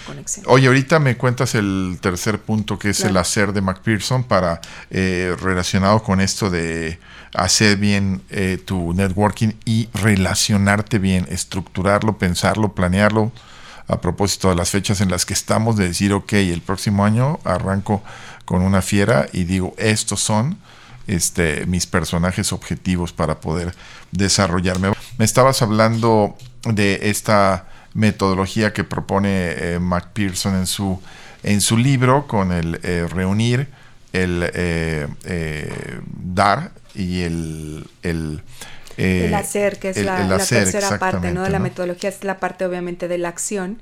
conexión. 0.04 0.44
Oye, 0.48 0.66
ahorita 0.66 0.98
me 0.98 1.16
cuentas 1.16 1.54
el 1.54 1.98
tercer 2.00 2.40
punto 2.40 2.76
que 2.78 2.90
es 2.90 3.00
el 3.04 3.16
hacer 3.16 3.52
de 3.52 3.60
McPherson 3.60 4.24
para 4.24 4.60
eh, 4.90 5.34
relacionado 5.40 6.02
con 6.02 6.20
esto 6.20 6.50
de 6.50 6.98
hacer 7.32 7.78
bien 7.78 8.20
eh, 8.30 8.58
tu 8.62 8.92
networking 8.92 9.52
y 9.64 9.88
relacionarte 9.94 10.98
bien, 10.98 11.26
estructurarlo, 11.30 12.18
pensarlo, 12.18 12.74
planearlo 12.74 13.30
a 13.88 14.00
propósito 14.00 14.48
de 14.48 14.56
las 14.56 14.70
fechas 14.70 15.00
en 15.00 15.10
las 15.10 15.24
que 15.24 15.34
estamos, 15.34 15.76
de 15.76 15.88
decir, 15.88 16.12
ok, 16.12 16.32
el 16.34 16.60
próximo 16.60 17.04
año 17.04 17.38
arranco 17.44 18.02
con 18.44 18.62
una 18.62 18.82
fiera 18.82 19.26
y 19.32 19.44
digo, 19.44 19.74
estos 19.78 20.20
son 20.20 20.58
este, 21.06 21.66
mis 21.66 21.86
personajes 21.86 22.52
objetivos 22.52 23.12
para 23.12 23.40
poder 23.40 23.74
desarrollarme. 24.10 24.92
Me 25.18 25.24
estabas 25.24 25.62
hablando 25.62 26.36
de 26.64 27.10
esta 27.10 27.66
metodología 27.94 28.72
que 28.72 28.84
propone 28.84 29.28
eh, 29.30 29.78
McPherson 29.80 30.56
en 30.56 30.66
su, 30.66 31.00
en 31.42 31.60
su 31.60 31.76
libro 31.76 32.26
con 32.26 32.52
el 32.52 32.80
eh, 32.82 33.06
reunir, 33.08 33.68
el 34.12 34.50
eh, 34.52 35.06
dar 36.08 36.72
y 36.94 37.22
el, 37.22 37.86
el 38.02 38.42
el 38.96 39.34
hacer, 39.34 39.78
que 39.78 39.90
es 39.90 40.02
la, 40.02 40.38
tercera 40.38 40.98
parte 40.98 41.32
¿no? 41.32 41.42
de 41.42 41.50
la 41.50 41.58
metodología, 41.58 42.10
es 42.10 42.24
la 42.24 42.38
parte 42.38 42.64
obviamente 42.64 43.08
de 43.08 43.18
la 43.18 43.28
acción, 43.28 43.78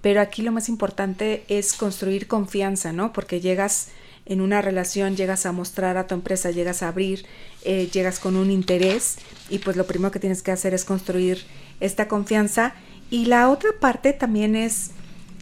pero 0.00 0.20
aquí 0.20 0.42
lo 0.42 0.52
más 0.52 0.68
importante 0.68 1.44
es 1.48 1.72
construir 1.72 2.26
confianza, 2.26 2.92
¿no? 2.92 3.12
Porque 3.12 3.40
llegas 3.40 3.88
en 4.26 4.40
una 4.40 4.60
relación 4.60 5.16
llegas 5.16 5.46
a 5.46 5.52
mostrar 5.52 5.96
a 5.96 6.08
tu 6.08 6.14
empresa, 6.14 6.50
llegas 6.50 6.82
a 6.82 6.88
abrir, 6.88 7.24
eh, 7.64 7.88
llegas 7.92 8.18
con 8.18 8.36
un 8.36 8.50
interés 8.50 9.18
y 9.48 9.58
pues 9.58 9.76
lo 9.76 9.86
primero 9.86 10.10
que 10.10 10.18
tienes 10.18 10.42
que 10.42 10.50
hacer 10.50 10.74
es 10.74 10.84
construir 10.84 11.44
esta 11.80 12.08
confianza. 12.08 12.74
Y 13.08 13.26
la 13.26 13.48
otra 13.48 13.70
parte 13.80 14.12
también 14.12 14.56
es 14.56 14.90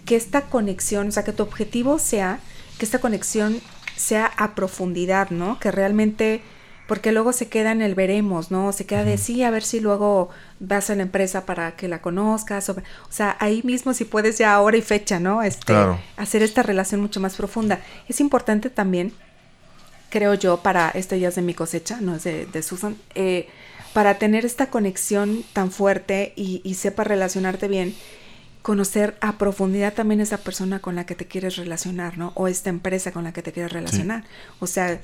que 0.04 0.16
esta 0.16 0.42
conexión, 0.42 1.08
o 1.08 1.12
sea, 1.12 1.24
que 1.24 1.32
tu 1.32 1.42
objetivo 1.42 1.98
sea 1.98 2.40
que 2.78 2.84
esta 2.84 2.98
conexión 2.98 3.60
sea 3.96 4.26
a 4.26 4.54
profundidad, 4.54 5.30
¿no? 5.30 5.58
Que 5.58 5.70
realmente 5.70 6.42
porque 6.86 7.12
luego 7.12 7.32
se 7.32 7.48
queda 7.48 7.72
en 7.72 7.80
el 7.80 7.94
veremos, 7.94 8.50
¿no? 8.50 8.72
Se 8.72 8.84
queda 8.84 9.04
de 9.04 9.16
sí, 9.16 9.42
a 9.42 9.50
ver 9.50 9.62
si 9.62 9.80
luego 9.80 10.28
vas 10.60 10.90
a 10.90 10.94
la 10.94 11.02
empresa 11.02 11.46
para 11.46 11.76
que 11.76 11.88
la 11.88 12.02
conozcas. 12.02 12.68
O, 12.68 12.76
sea, 13.08 13.36
ahí 13.40 13.62
mismo 13.64 13.94
si 13.94 14.04
puedes 14.04 14.38
ya 14.38 14.60
hora 14.60 14.76
y 14.76 14.82
fecha, 14.82 15.18
¿no? 15.18 15.42
Este, 15.42 15.74
Hacer 16.16 16.42
esta 16.42 16.62
relación 16.62 17.00
mucho 17.00 17.20
más 17.20 17.36
profunda. 17.36 17.80
Es 18.08 18.20
importante 18.20 18.68
también, 18.68 19.12
creo 20.10 20.34
yo, 20.34 20.58
para, 20.58 20.90
este 20.90 21.18
ya 21.18 21.28
es 21.28 21.36
de 21.36 21.42
mi 21.42 21.54
cosecha, 21.54 22.00
no 22.00 22.16
es 22.16 22.24
de, 22.24 22.62
Susan, 22.62 22.96
eh, 23.14 23.48
para 23.94 24.18
tener 24.18 24.44
esta 24.44 24.66
conexión 24.66 25.42
tan 25.54 25.70
fuerte 25.70 26.34
y, 26.36 26.60
y 26.64 26.74
sepa 26.74 27.04
relacionarte 27.04 27.66
bien, 27.66 27.94
conocer 28.64 29.14
a 29.20 29.36
profundidad 29.36 29.92
también 29.92 30.22
esa 30.22 30.38
persona 30.38 30.78
con 30.78 30.94
la 30.94 31.04
que 31.04 31.14
te 31.14 31.26
quieres 31.26 31.56
relacionar, 31.56 32.16
¿no? 32.16 32.32
O 32.34 32.48
esta 32.48 32.70
empresa 32.70 33.12
con 33.12 33.24
la 33.24 33.34
que 33.34 33.42
te 33.42 33.52
quieres 33.52 33.70
relacionar. 33.70 34.24
O 34.58 34.66
sea, 34.66 35.02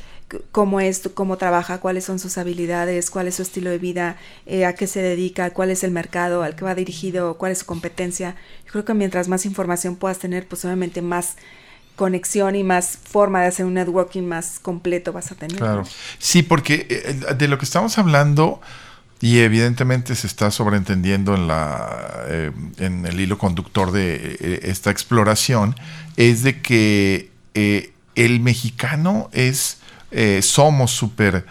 cómo 0.50 0.80
es, 0.80 1.10
cómo 1.12 1.36
trabaja, 1.36 1.76
cuáles 1.76 2.04
son 2.06 2.18
sus 2.18 2.38
habilidades, 2.38 3.10
cuál 3.10 3.28
es 3.28 3.34
su 3.34 3.42
estilo 3.42 3.68
de 3.68 3.76
vida, 3.76 4.16
eh, 4.46 4.64
a 4.64 4.74
qué 4.74 4.86
se 4.86 5.02
dedica, 5.02 5.50
cuál 5.50 5.68
es 5.68 5.84
el 5.84 5.90
mercado 5.90 6.42
al 6.42 6.56
que 6.56 6.64
va 6.64 6.74
dirigido, 6.74 7.36
cuál 7.36 7.52
es 7.52 7.58
su 7.58 7.66
competencia. 7.66 8.34
Yo 8.64 8.72
creo 8.72 8.86
que 8.86 8.94
mientras 8.94 9.28
más 9.28 9.44
información 9.44 9.96
puedas 9.96 10.18
tener, 10.18 10.48
pues 10.48 10.64
obviamente 10.64 11.02
más 11.02 11.36
conexión 11.96 12.56
y 12.56 12.64
más 12.64 12.96
forma 12.96 13.42
de 13.42 13.48
hacer 13.48 13.66
un 13.66 13.74
networking 13.74 14.22
más 14.22 14.58
completo 14.58 15.12
vas 15.12 15.32
a 15.32 15.34
tener. 15.34 15.58
Claro. 15.58 15.84
Sí, 16.18 16.42
porque 16.42 16.86
eh, 16.88 17.34
de 17.34 17.46
lo 17.46 17.58
que 17.58 17.66
estamos 17.66 17.98
hablando 17.98 18.62
y 19.20 19.40
evidentemente 19.40 20.14
se 20.14 20.26
está 20.26 20.50
sobreentendiendo 20.50 21.34
en, 21.34 21.46
la, 21.46 22.24
eh, 22.26 22.52
en 22.78 23.04
el 23.04 23.20
hilo 23.20 23.36
conductor 23.36 23.92
de 23.92 24.36
eh, 24.40 24.60
esta 24.64 24.90
exploración, 24.90 25.76
es 26.16 26.42
de 26.42 26.62
que 26.62 27.30
eh, 27.54 27.92
el 28.14 28.40
mexicano 28.40 29.28
es, 29.32 29.78
somos 30.42 30.90
súper 30.90 31.46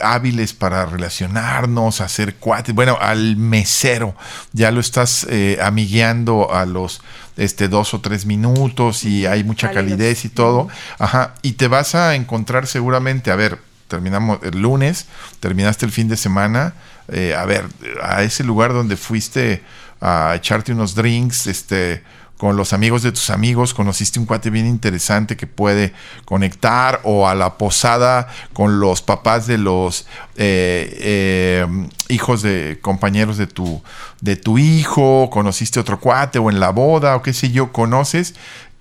hábiles 0.00 0.54
para 0.54 0.86
relacionarnos, 0.86 2.00
hacer 2.00 2.36
cuates, 2.36 2.74
bueno, 2.74 2.96
al 2.98 3.36
mesero, 3.36 4.16
ya 4.52 4.70
lo 4.70 4.80
estás 4.80 5.26
amigueando 5.60 6.52
a 6.54 6.64
los 6.64 7.02
este, 7.36 7.68
dos 7.68 7.92
o 7.92 8.00
tres 8.00 8.24
minutos 8.24 9.04
y 9.04 9.26
hay 9.26 9.44
mucha 9.44 9.70
calidez 9.72 10.24
y 10.24 10.30
todo, 10.30 10.68
ajá, 10.98 11.34
y 11.42 11.52
te 11.52 11.68
vas 11.68 11.94
a 11.94 12.14
encontrar 12.14 12.66
seguramente, 12.66 13.30
a 13.30 13.36
ver, 13.36 13.58
terminamos 13.90 14.38
el 14.42 14.62
lunes, 14.62 15.06
terminaste 15.40 15.84
el 15.84 15.92
fin 15.92 16.08
de 16.08 16.16
semana, 16.16 16.72
eh, 17.08 17.34
a 17.36 17.44
ver, 17.44 17.66
a 18.02 18.22
ese 18.22 18.44
lugar 18.44 18.72
donde 18.72 18.96
fuiste 18.96 19.62
a 20.00 20.32
echarte 20.36 20.72
unos 20.72 20.94
drinks, 20.94 21.48
este, 21.48 22.02
con 22.38 22.56
los 22.56 22.72
amigos 22.72 23.02
de 23.02 23.12
tus 23.12 23.28
amigos, 23.28 23.74
conociste 23.74 24.18
un 24.18 24.24
cuate 24.24 24.48
bien 24.48 24.66
interesante 24.66 25.36
que 25.36 25.46
puede 25.46 25.92
conectar, 26.24 27.00
o 27.02 27.28
a 27.28 27.34
la 27.34 27.58
posada 27.58 28.28
con 28.54 28.80
los 28.80 29.02
papás 29.02 29.46
de 29.46 29.58
los 29.58 30.06
eh, 30.36 30.96
eh, 31.00 31.66
hijos 32.08 32.40
de 32.40 32.78
compañeros 32.80 33.36
de 33.36 33.46
tu, 33.46 33.82
de 34.22 34.36
tu 34.36 34.56
hijo, 34.56 35.28
conociste 35.30 35.80
otro 35.80 36.00
cuate, 36.00 36.38
o 36.38 36.48
en 36.48 36.60
la 36.60 36.70
boda, 36.70 37.16
o 37.16 37.22
qué 37.22 37.34
sé 37.34 37.50
yo, 37.50 37.72
conoces 37.72 38.36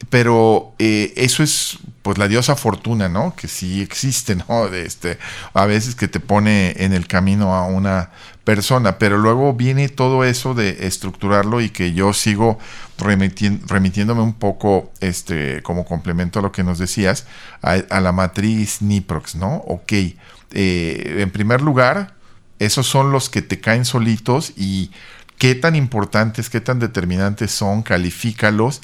pero 0.09 0.73
eh, 0.79 1.13
eso 1.17 1.43
es 1.43 1.79
pues 2.01 2.17
la 2.17 2.27
diosa 2.27 2.55
fortuna, 2.55 3.09
¿no? 3.09 3.35
Que 3.35 3.47
sí 3.47 3.81
existe, 3.81 4.35
¿no? 4.49 4.67
Este, 4.67 5.17
a 5.53 5.65
veces 5.65 5.95
que 5.95 6.07
te 6.07 6.19
pone 6.19 6.73
en 6.77 6.93
el 6.93 7.07
camino 7.07 7.55
a 7.55 7.65
una 7.65 8.11
persona, 8.43 8.97
pero 8.97 9.17
luego 9.17 9.53
viene 9.53 9.89
todo 9.89 10.23
eso 10.23 10.55
de 10.55 10.87
estructurarlo 10.87 11.61
y 11.61 11.69
que 11.69 11.93
yo 11.93 12.13
sigo 12.13 12.57
remitiéndome 12.97 14.21
un 14.21 14.33
poco, 14.33 14.91
este, 15.01 15.61
como 15.61 15.85
complemento 15.85 16.39
a 16.39 16.41
lo 16.41 16.51
que 16.51 16.63
nos 16.63 16.79
decías, 16.79 17.27
a, 17.61 17.99
la 17.99 18.11
matriz 18.11 18.81
Niprox, 18.81 19.35
¿no? 19.35 19.57
Ok, 19.67 19.91
eh, 19.91 20.15
en 21.19 21.29
primer 21.29 21.61
lugar, 21.61 22.15
esos 22.57 22.87
son 22.87 23.11
los 23.11 23.29
que 23.29 23.43
te 23.43 23.59
caen 23.59 23.85
solitos 23.85 24.53
y 24.57 24.89
qué 25.37 25.55
tan 25.55 25.75
importantes, 25.75 26.49
qué 26.49 26.59
tan 26.59 26.79
determinantes 26.79 27.51
son, 27.51 27.81
califícalos 27.83 28.81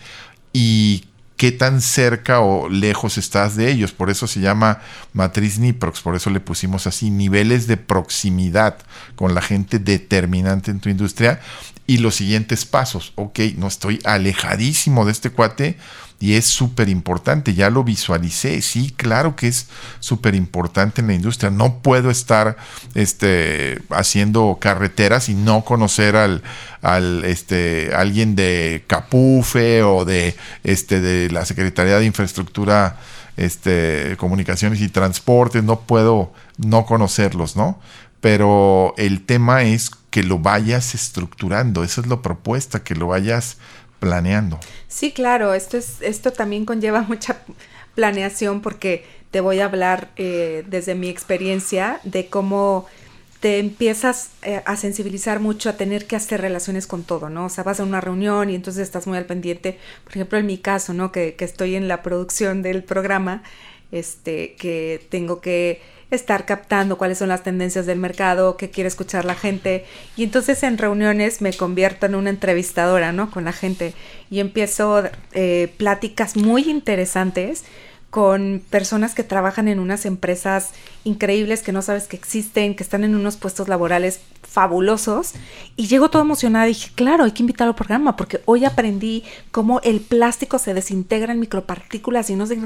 y 0.57 1.03
qué 1.35 1.51
tan 1.51 1.81
cerca 1.81 2.39
o 2.39 2.69
lejos 2.69 3.17
estás 3.17 3.57
de 3.57 3.69
ellos. 3.69 3.91
Por 3.91 4.09
eso 4.09 4.25
se 4.25 4.39
llama 4.39 4.79
matriz 5.12 5.59
Niprox, 5.59 6.00
por 6.00 6.15
eso 6.15 6.29
le 6.29 6.39
pusimos 6.39 6.88
así, 6.88 7.09
niveles 7.09 7.67
de 7.67 7.75
proximidad 7.75 8.77
con 9.17 9.35
la 9.35 9.41
gente 9.41 9.79
determinante 9.79 10.71
en 10.71 10.79
tu 10.79 10.88
industria 10.88 11.41
y 11.85 11.97
los 11.97 12.15
siguientes 12.15 12.63
pasos. 12.63 13.12
Ok, 13.15 13.39
no 13.57 13.67
estoy 13.67 14.00
alejadísimo 14.05 15.03
de 15.03 15.12
este 15.12 15.29
cuate, 15.29 15.77
y 16.19 16.36
es 16.36 16.45
súper 16.45 16.89
importante, 16.89 17.53
ya 17.53 17.69
lo 17.69 17.84
visualicé, 17.84 18.62
sí, 18.62 18.93
claro 18.95 19.36
que 19.36 19.48
es 19.48 19.67
súper 20.00 20.34
importante 20.34 21.01
en 21.01 21.07
la 21.07 21.13
industria, 21.13 21.51
no 21.51 21.79
puedo 21.79 22.10
estar 22.10 22.55
este, 22.93 23.81
haciendo 23.89 24.57
carreteras 24.60 25.27
y 25.27 25.34
no 25.34 25.65
conocer 25.65 26.15
al, 26.15 26.41
al 26.81 27.25
este, 27.25 27.91
alguien 27.93 28.36
de 28.36 28.86
Capufe 28.88 29.84
o 29.84 30.05
de, 30.05 30.36
este, 30.63 31.01
de 31.01 31.29
la 31.31 31.45
Secretaría 31.45 31.98
de 31.98 32.05
Infraestructura, 32.05 32.98
este, 33.36 34.15
Comunicaciones 34.17 34.79
y 34.81 34.88
Transportes, 34.88 35.63
no 35.63 35.81
puedo 35.81 36.31
no 36.57 36.86
conocerlos, 36.86 37.55
¿no? 37.57 37.79
Pero 38.22 38.93
el 38.98 39.25
tema 39.25 39.63
es 39.63 39.91
que 40.10 40.24
lo 40.24 40.39
vayas 40.39 40.95
estructurando. 40.95 41.84
Esa 41.84 42.01
es 42.01 42.07
la 42.07 42.22
propuesta, 42.22 42.84
que 42.84 42.95
lo 42.95 43.07
vayas 43.07 43.57
planeando. 43.99 44.59
Sí, 44.87 45.11
claro, 45.11 45.53
esto, 45.53 45.77
es, 45.77 46.01
esto 46.01 46.31
también 46.31 46.65
conlleva 46.65 47.01
mucha 47.07 47.37
planeación 47.95 48.61
porque 48.61 49.05
te 49.31 49.41
voy 49.41 49.59
a 49.59 49.65
hablar 49.65 50.09
eh, 50.15 50.63
desde 50.67 50.95
mi 50.95 51.09
experiencia 51.09 51.99
de 52.03 52.27
cómo 52.27 52.85
te 53.39 53.59
empiezas 53.59 54.31
eh, 54.43 54.61
a 54.65 54.75
sensibilizar 54.77 55.39
mucho 55.39 55.69
a 55.69 55.73
tener 55.73 56.07
que 56.07 56.15
hacer 56.15 56.41
relaciones 56.41 56.87
con 56.87 57.03
todo, 57.03 57.29
¿no? 57.29 57.45
O 57.45 57.49
sea, 57.49 57.63
vas 57.63 57.79
a 57.79 57.83
una 57.83 58.01
reunión 58.01 58.49
y 58.49 58.55
entonces 58.55 58.83
estás 58.83 59.07
muy 59.07 59.17
al 59.17 59.25
pendiente, 59.25 59.77
por 60.03 60.13
ejemplo, 60.13 60.37
en 60.39 60.45
mi 60.45 60.57
caso, 60.57 60.93
¿no? 60.93 61.11
Que, 61.11 61.35
que 61.35 61.45
estoy 61.45 61.75
en 61.75 61.87
la 61.87 62.01
producción 62.01 62.61
del 62.61 62.83
programa, 62.83 63.43
este, 63.91 64.55
que 64.55 65.05
tengo 65.09 65.41
que 65.41 65.81
estar 66.12 66.45
captando 66.45 66.97
cuáles 66.97 67.17
son 67.17 67.29
las 67.29 67.43
tendencias 67.43 67.85
del 67.85 68.00
mercado, 68.00 68.57
qué 68.57 68.69
quiere 68.69 68.88
escuchar 68.88 69.25
la 69.25 69.35
gente. 69.35 69.85
Y 70.15 70.24
entonces 70.24 70.63
en 70.63 70.77
reuniones 70.77 71.41
me 71.41 71.53
convierto 71.53 72.05
en 72.05 72.15
una 72.15 72.29
entrevistadora, 72.29 73.12
¿no? 73.12 73.31
Con 73.31 73.45
la 73.45 73.53
gente. 73.53 73.93
Y 74.29 74.39
empiezo 74.39 75.03
eh, 75.33 75.74
pláticas 75.77 76.35
muy 76.35 76.69
interesantes 76.69 77.63
con 78.15 78.62
personas 78.69 79.13
que 79.13 79.25
trabajan 79.25 79.67
en 79.67 79.77
unas 79.79 80.05
empresas 80.05 80.71
increíbles 81.03 81.62
que 81.62 81.74
no 81.74 81.81
sabes 81.81 82.07
que 82.07 82.15
existen, 82.15 82.74
que 82.74 82.83
están 82.83 83.03
en 83.03 83.13
unos 83.13 83.35
puestos 83.35 83.67
laborales 83.67 84.21
fabulosos. 84.55 85.33
Y 85.75 85.88
llego 85.88 86.09
todo 86.09 86.21
emocionada 86.21 86.65
y 86.65 86.69
dije, 86.69 86.89
claro, 86.95 87.25
hay 87.25 87.31
que 87.31 87.43
invitarlo 87.43 87.71
al 87.71 87.75
programa 87.75 88.15
porque 88.15 88.41
hoy 88.45 88.63
aprendí 88.63 89.25
cómo 89.51 89.81
el 89.83 90.00
plástico 90.00 90.59
se 90.59 90.74
desintegra 90.74 91.33
en 91.33 91.41
micropartículas 91.41 92.29
y 92.29 92.35
no 92.38 92.47
se... 92.47 92.57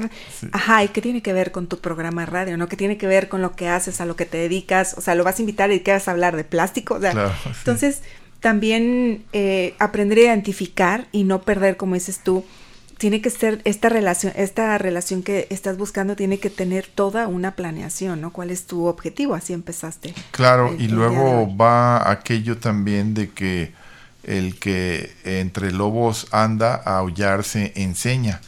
Ajá, 0.52 0.84
¿y 0.84 0.88
qué 0.88 1.02
tiene 1.02 1.20
que 1.20 1.32
ver 1.32 1.50
con 1.50 1.66
tu 1.66 1.78
programa 1.78 2.22
de 2.22 2.26
radio? 2.26 2.56
¿No? 2.56 2.68
¿Qué 2.68 2.76
tiene 2.76 2.96
que 2.96 3.08
ver 3.08 3.28
con 3.28 3.42
lo 3.42 3.56
que 3.56 3.68
haces, 3.68 4.00
a 4.00 4.06
lo 4.06 4.14
que 4.14 4.24
te 4.24 4.38
dedicas? 4.38 4.94
O 4.96 5.00
sea, 5.00 5.16
lo 5.16 5.24
vas 5.24 5.40
a 5.40 5.42
invitar 5.42 5.72
y 5.72 5.80
quieres 5.80 6.06
hablar 6.06 6.36
de 6.36 6.44
plástico. 6.44 7.00
Entonces, 7.58 8.02
también 8.38 9.24
eh, 9.32 9.74
aprender 9.80 10.18
a 10.18 10.22
identificar 10.22 11.08
y 11.10 11.24
no 11.24 11.42
perder, 11.42 11.76
como 11.76 11.94
dices 11.94 12.20
tú, 12.22 12.44
tiene 13.00 13.22
que 13.22 13.30
ser 13.30 13.62
esta 13.64 13.88
relación, 13.88 14.34
esta 14.36 14.76
relación 14.76 15.22
que 15.22 15.46
estás 15.48 15.78
buscando 15.78 16.16
tiene 16.16 16.38
que 16.38 16.50
tener 16.50 16.86
toda 16.86 17.28
una 17.28 17.56
planeación, 17.56 18.20
¿no? 18.20 18.30
¿Cuál 18.30 18.50
es 18.50 18.66
tu 18.66 18.84
objetivo? 18.84 19.34
Así 19.34 19.54
empezaste. 19.54 20.12
Claro, 20.32 20.76
y 20.78 20.86
luego 20.88 21.56
va 21.56 22.10
aquello 22.10 22.58
también 22.58 23.14
de 23.14 23.30
que 23.30 23.72
el 24.22 24.58
que 24.58 25.14
entre 25.24 25.72
lobos 25.72 26.26
anda 26.30 26.74
a 26.74 26.98
aullarse 26.98 27.72
enseña. 27.74 28.42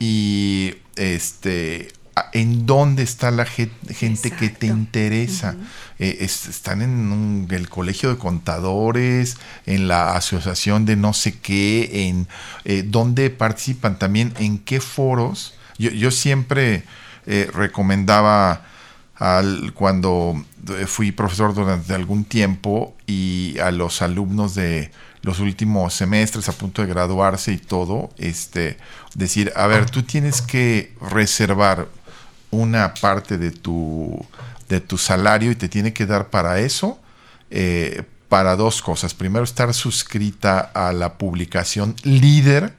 Y 0.00 0.74
este 0.96 1.92
en 2.32 2.66
dónde 2.66 3.02
está 3.02 3.30
la 3.30 3.46
gente 3.46 4.30
que 4.30 4.48
te 4.48 4.66
interesa. 4.66 5.56
Eh, 5.98 6.18
están 6.20 6.82
en 6.82 7.46
el 7.50 7.68
colegio 7.68 8.10
de 8.10 8.18
contadores, 8.18 9.38
en 9.66 9.88
la 9.88 10.14
asociación 10.16 10.84
de 10.84 10.96
no 10.96 11.12
sé 11.12 11.38
qué, 11.38 12.08
en 12.08 12.28
eh, 12.64 12.84
dónde 12.86 13.30
participan 13.30 13.98
también, 13.98 14.34
en 14.38 14.58
qué 14.58 14.80
foros. 14.80 15.54
Yo, 15.78 16.10
siempre 16.10 16.84
eh, 17.26 17.50
recomendaba 17.52 18.66
al, 19.16 19.72
cuando 19.74 20.44
fui 20.86 21.12
profesor 21.12 21.54
durante 21.54 21.94
algún 21.94 22.24
tiempo 22.24 22.94
y 23.06 23.58
a 23.58 23.70
los 23.70 24.02
alumnos 24.02 24.54
de 24.54 24.90
los 25.22 25.40
últimos 25.40 25.94
semestres 25.94 26.48
a 26.48 26.52
punto 26.52 26.82
de 26.82 26.88
graduarse 26.88 27.52
y 27.52 27.58
todo, 27.58 28.10
este, 28.18 28.76
decir, 29.14 29.52
a 29.56 29.66
ver, 29.66 29.88
tú 29.88 30.02
tienes 30.02 30.42
que 30.42 30.94
reservar 31.00 31.88
una 32.52 32.94
parte 32.94 33.38
de 33.38 33.50
tu, 33.50 34.24
de 34.68 34.80
tu 34.80 34.98
salario 34.98 35.50
y 35.50 35.56
te 35.56 35.68
tiene 35.68 35.92
que 35.92 36.06
dar 36.06 36.30
para 36.30 36.60
eso, 36.60 37.00
eh, 37.50 38.04
para 38.28 38.54
dos 38.54 38.80
cosas. 38.80 39.14
Primero, 39.14 39.42
estar 39.42 39.74
suscrita 39.74 40.60
a 40.60 40.92
la 40.92 41.14
publicación 41.18 41.96
líder 42.04 42.72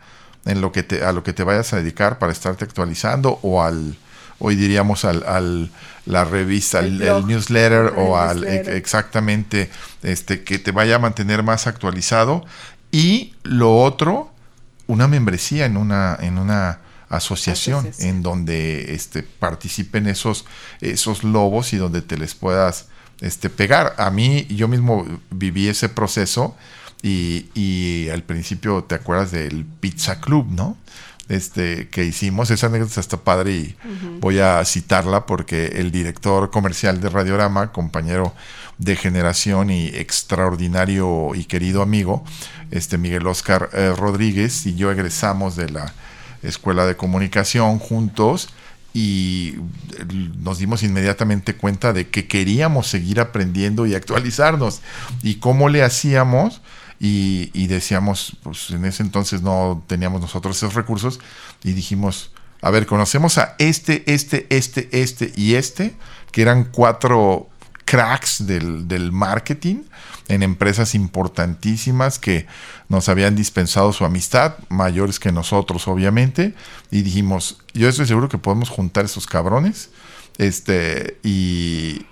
en 0.46 0.62
lo 0.62 0.72
que 0.72 0.84
te, 0.84 1.04
a 1.04 1.12
lo 1.12 1.24
que 1.24 1.34
te 1.34 1.44
vayas 1.44 1.74
a 1.74 1.78
dedicar 1.78 2.20
para 2.20 2.32
estarte 2.32 2.64
actualizando 2.64 3.40
o 3.42 3.62
al 3.62 3.98
hoy 4.40 4.56
diríamos 4.56 5.06
al, 5.06 5.72
la 6.06 6.26
revista, 6.26 6.80
el, 6.80 7.00
newsletter 7.26 7.94
o 7.98 8.18
al 8.18 8.44
exactamente 8.44 9.70
este 10.02 10.44
que 10.44 10.60
te 10.60 10.72
vaya 10.72 10.96
a 10.96 11.00
mantener 11.00 11.44
más 11.44 11.66
actualizado. 11.66 12.46
Y 12.92 13.36
lo 13.44 13.82
otro 13.82 14.32
una 14.86 15.08
membresía 15.08 15.66
en 15.66 15.78
una 15.78 16.18
en 16.20 16.38
una 16.38 16.80
asociación, 17.16 17.92
en 18.00 18.22
donde 18.22 18.94
este, 18.94 19.24
participen 19.24 20.08
esos, 20.08 20.46
esos 20.82 21.24
lobos 21.24 21.74
y 21.74 21.78
donde 21.78 22.02
te 22.02 22.18
les 22.18 22.36
puedas 22.36 22.88
este, 23.22 23.50
pegar. 23.50 23.96
A 23.98 24.10
mí, 24.10 24.46
yo 24.50 24.68
mismo 24.68 25.06
viví 25.30 25.68
ese 25.68 25.90
proceso 25.90 26.56
y, 27.02 27.50
y 27.54 28.10
al 28.10 28.24
principio 28.24 28.84
te 28.84 28.96
acuerdas 28.96 29.32
del 29.32 29.66
Pizza 29.66 30.20
Club, 30.20 30.48
¿no? 30.50 30.78
Este, 31.30 31.88
que 31.88 32.04
hicimos, 32.04 32.52
esa 32.52 32.68
anécdota 32.68 33.00
está 33.00 33.16
padre 33.18 33.52
y 33.54 33.76
voy 34.20 34.40
a 34.40 34.64
citarla 34.66 35.26
porque 35.26 35.68
el 35.68 35.90
director 35.90 36.52
comercial 36.52 37.00
de 37.00 37.10
Radiorama, 37.10 37.72
compañero 37.72 38.34
de 38.78 38.98
generación 38.98 39.70
y 39.70 39.88
extraordinario 39.88 41.32
y 41.34 41.46
querido 41.46 41.82
amigo, 41.82 42.26
este 42.72 42.98
Miguel 42.98 43.26
Oscar 43.26 43.70
eh, 43.72 43.94
Rodríguez 43.96 44.66
y 44.66 44.76
yo 44.76 44.92
egresamos 44.92 45.56
de 45.56 45.70
la 45.70 45.94
escuela 46.44 46.86
de 46.86 46.96
comunicación 46.96 47.80
juntos 47.80 48.50
y 48.94 49.56
nos 50.38 50.60
dimos 50.60 50.84
inmediatamente 50.84 51.56
cuenta 51.56 51.94
de 51.94 52.10
que 52.10 52.28
queríamos 52.28 52.88
seguir 52.88 53.20
aprendiendo 53.20 53.88
y 53.88 53.96
actualizarnos. 53.96 54.82
Y 55.24 55.36
cómo 55.36 55.70
le 55.70 55.84
hacíamos 55.84 56.62
y, 57.00 57.68
decíamos, 57.68 58.38
pues 58.44 58.70
en 58.70 58.86
ese 58.86 59.04
entonces 59.04 59.42
no 59.42 59.84
teníamos 59.88 60.22
nosotros 60.22 60.56
esos 60.56 60.74
recursos 60.74 61.20
y 61.64 61.74
dijimos, 61.74 62.32
a 62.62 62.70
ver, 62.70 62.86
conocemos 62.86 63.38
a 63.38 63.56
este, 63.58 64.04
este, 64.14 64.48
este, 64.50 64.88
este 64.92 65.34
y 65.36 65.56
este, 65.56 65.96
que 66.32 66.44
eran 66.44 66.66
cuatro 66.66 67.50
cracks 67.86 68.46
del, 68.46 68.88
del 68.88 69.12
marketing 69.12 69.84
en 70.28 70.44
empresas 70.44 70.96
importantísimas 70.96 72.20
que 72.20 72.48
nos 72.90 73.10
habían 73.10 73.36
dispensado 73.36 73.94
su 73.94 74.06
amistad, 74.06 74.56
mayores 74.70 75.20
que 75.20 75.32
nosotros 75.32 75.88
obviamente, 75.88 76.56
y 76.92 77.02
dijimos, 77.02 77.60
yo 77.74 77.90
estoy 77.90 78.08
seguro 78.08 78.30
que 78.30 78.38
podemos 78.38 78.70
juntar 78.70 79.06
esos 79.06 79.28
cabrones, 79.28 79.90
este, 80.38 81.20
y, 81.24 82.06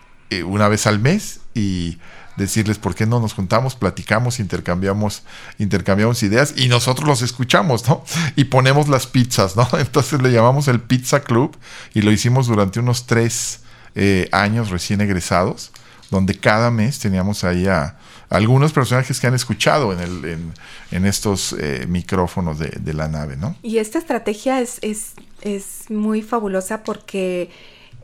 una 0.46 0.70
vez 0.70 0.88
al 0.88 1.00
mes 1.00 1.42
y 1.54 1.98
decirles 2.38 2.78
por 2.78 2.96
qué 2.96 3.06
no 3.06 3.20
nos 3.20 3.34
juntamos, 3.34 3.76
platicamos, 3.76 4.40
intercambiamos, 4.40 5.24
intercambiamos 5.60 6.24
ideas 6.24 6.54
y 6.56 6.70
nosotros 6.70 7.06
los 7.06 7.22
escuchamos, 7.22 7.86
¿no? 7.90 8.06
Y 8.38 8.46
ponemos 8.46 8.88
las 8.88 9.08
pizzas, 9.08 9.58
¿no? 9.58 9.68
Entonces 9.78 10.22
le 10.22 10.32
llamamos 10.32 10.70
el 10.70 10.80
Pizza 10.80 11.22
Club 11.22 11.58
y 11.94 12.02
lo 12.02 12.14
hicimos 12.14 12.48
durante 12.48 12.80
unos 12.80 13.08
tres 13.08 13.60
eh, 13.96 14.30
años 14.32 14.70
recién 14.70 15.02
egresados 15.02 15.72
donde 16.12 16.36
cada 16.36 16.70
mes 16.70 17.00
teníamos 17.00 17.44
ahí 17.44 17.68
a 17.68 17.96
algunos 18.30 18.72
personajes 18.74 19.20
que 19.20 19.28
han 19.28 19.34
escuchado 19.34 19.94
en, 19.94 20.00
el, 20.00 20.52
en, 20.92 21.06
estos 21.06 21.54
eh, 21.54 21.86
micrófonos 21.88 22.60
de, 22.60 22.94
la 22.94 23.08
nave, 23.08 23.38
¿no? 23.38 23.56
Y 23.64 23.78
esta 23.78 23.98
estrategia 23.98 24.62
es, 24.62 24.78
es, 24.82 25.14
es 25.42 25.90
muy 25.90 26.22
fabulosa 26.22 26.84
porque 26.84 27.50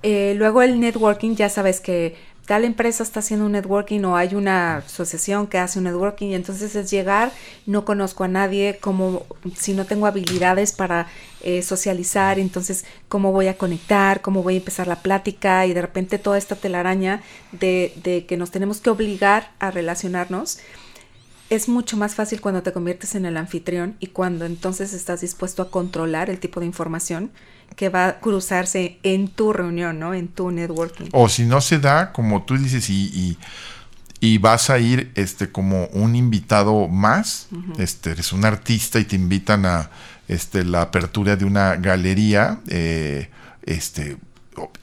eh, 0.04 0.34
luego 0.38 0.62
el 0.62 0.80
networking, 0.80 1.36
ya 1.36 1.50
sabes 1.50 1.82
que 1.82 2.16
tal 2.48 2.64
empresa 2.64 3.04
está 3.04 3.20
haciendo 3.20 3.46
un 3.46 3.52
networking 3.52 4.06
o 4.06 4.16
hay 4.16 4.34
una 4.34 4.78
asociación 4.78 5.48
que 5.48 5.58
hace 5.58 5.80
un 5.80 5.86
networking 5.86 6.28
y 6.28 6.36
entonces 6.36 6.74
es 6.78 6.90
llegar, 6.90 7.34
no 7.66 7.84
conozco 7.84 8.24
a 8.24 8.30
nadie, 8.30 8.78
como 8.80 9.26
si 9.54 9.74
no 9.74 9.86
tengo 9.86 10.08
habilidades 10.08 10.72
para 10.72 11.08
eh, 11.42 11.62
socializar, 11.62 12.40
entonces 12.40 12.86
cómo 13.10 13.34
voy 13.34 13.48
a 13.48 13.58
conectar, 13.58 14.22
cómo 14.22 14.44
voy 14.44 14.54
a 14.54 14.58
empezar 14.60 14.88
la 14.88 15.02
plática 15.02 15.66
y 15.66 15.74
de 15.74 15.82
repente 15.82 16.20
toda 16.20 16.38
esta 16.38 16.56
telaraña 16.56 17.22
de, 17.52 17.94
de 18.02 18.26
que 18.26 18.38
nos 18.38 18.50
tenemos 18.50 18.80
que 18.80 18.92
obligar 18.92 19.52
a 19.60 19.70
relacionarnos 19.70 20.60
es 21.50 21.70
mucho 21.70 21.98
más 21.98 22.16
fácil 22.16 22.42
cuando 22.42 22.62
te 22.62 22.74
conviertes 22.74 23.16
en 23.16 23.26
el 23.26 23.38
anfitrión 23.38 23.96
y 24.00 24.08
cuando 24.08 24.46
entonces 24.46 24.94
estás 24.94 25.22
dispuesto 25.22 25.62
a 25.62 25.72
controlar 25.72 26.30
el 26.30 26.40
tipo 26.40 26.60
de 26.60 26.66
información 26.66 27.32
que 27.76 27.90
va 27.90 28.08
a 28.08 28.20
cruzarse 28.20 29.00
en 29.04 29.28
tu 29.28 29.54
reunión, 29.54 30.00
¿no? 30.00 30.14
En 30.14 30.28
tu 30.28 30.52
networking. 30.52 31.10
O 31.14 31.30
si 31.30 31.44
no 31.44 31.62
se 31.62 31.80
da, 31.80 32.12
como 32.12 32.44
tú 32.44 32.58
dices, 32.58 32.90
y, 32.90 33.38
y, 34.20 34.38
vas 34.40 34.70
a 34.70 34.80
ir 34.80 35.12
este, 35.16 35.52
como 35.52 35.86
un 35.88 36.16
invitado 36.16 36.88
más, 36.88 37.48
este, 37.78 38.12
eres 38.12 38.34
un 38.34 38.46
artista 38.46 39.00
y 39.00 39.06
te 39.06 39.16
invitan 39.16 39.66
a 39.66 39.90
este, 40.28 40.66
la 40.66 40.82
apertura 40.82 41.36
de 41.36 41.46
una 41.46 41.76
galería, 41.76 42.62
eh, 42.68 43.30
este, 43.64 44.18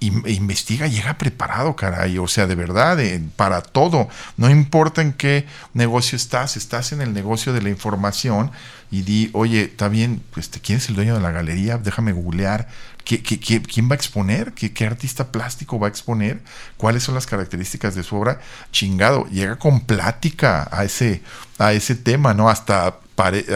investiga, 0.01 0.87
llega 0.87 1.19
preparado, 1.19 1.77
caray. 1.77 2.19
O 2.19 2.29
sea, 2.29 2.47
de 2.47 2.55
verdad, 2.55 3.01
eh, 3.01 3.23
para 3.37 3.63
todo. 3.63 4.09
No 4.37 4.51
importa 4.51 5.03
en 5.03 5.13
qué 5.13 5.47
negocio 5.73 6.17
estás, 6.17 6.57
estás 6.57 6.93
en 6.93 7.01
el 7.01 7.13
negocio 7.13 7.53
de 7.53 7.63
la 7.63 7.71
información 7.71 8.51
y 8.91 9.03
di, 9.03 9.31
oye, 9.33 9.63
está 9.63 9.89
bien, 9.89 10.23
pues, 10.33 10.49
¿quién 10.63 10.79
es 10.79 10.89
el 10.89 10.95
dueño 10.95 11.15
de 11.15 11.21
la 11.21 11.31
galería? 11.31 11.79
Déjame 11.79 12.13
googlear. 12.13 12.69
¿Qué, 13.05 13.21
quién 13.21 13.89
va 13.91 13.93
a 13.93 13.97
exponer? 13.97 14.55
¿Qué, 14.55 14.73
¿Qué, 14.73 14.87
artista 14.87 15.31
plástico 15.31 15.79
va 15.79 15.89
a 15.89 15.91
exponer? 15.91 16.41
¿Cuáles 16.79 17.03
son 17.03 17.15
las 17.15 17.27
características 17.27 17.95
de 17.95 18.03
su 18.03 18.17
obra? 18.17 18.41
Chingado, 18.73 19.27
llega 19.27 19.57
con 19.57 19.81
plática 19.83 20.67
a 20.73 20.85
ese, 20.85 21.21
a 21.59 21.75
ese 21.75 21.97
tema, 21.97 22.33
¿no? 22.33 22.49
Hasta, 22.49 22.99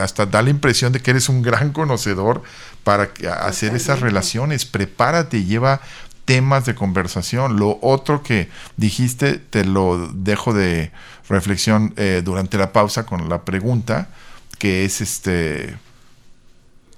hasta 0.03 0.27
da 0.27 0.43
la 0.43 0.51
impresión 0.51 0.93
de 0.93 1.01
que 1.01 1.13
eres 1.13 1.31
un 1.31 1.41
gran 1.41 1.73
conocedor 1.73 2.43
para 2.85 3.11
hacer 3.43 3.75
esas 3.75 4.01
relaciones. 4.01 4.67
Prepárate, 4.67 5.45
lleva 5.45 5.81
temas 6.29 6.67
de 6.67 6.75
conversación. 6.75 7.57
Lo 7.59 7.79
otro 7.81 8.23
que 8.23 8.51
dijiste, 8.77 9.39
te 9.39 9.65
lo 9.65 10.11
dejo 10.13 10.53
de 10.53 10.93
reflexión 11.27 11.95
eh, 11.97 12.21
durante 12.23 12.59
la 12.59 12.71
pausa 12.71 13.07
con 13.07 13.31
la 13.31 13.47
pregunta, 13.47 14.11
que 14.59 14.85
es 14.85 15.01
este, 15.01 15.75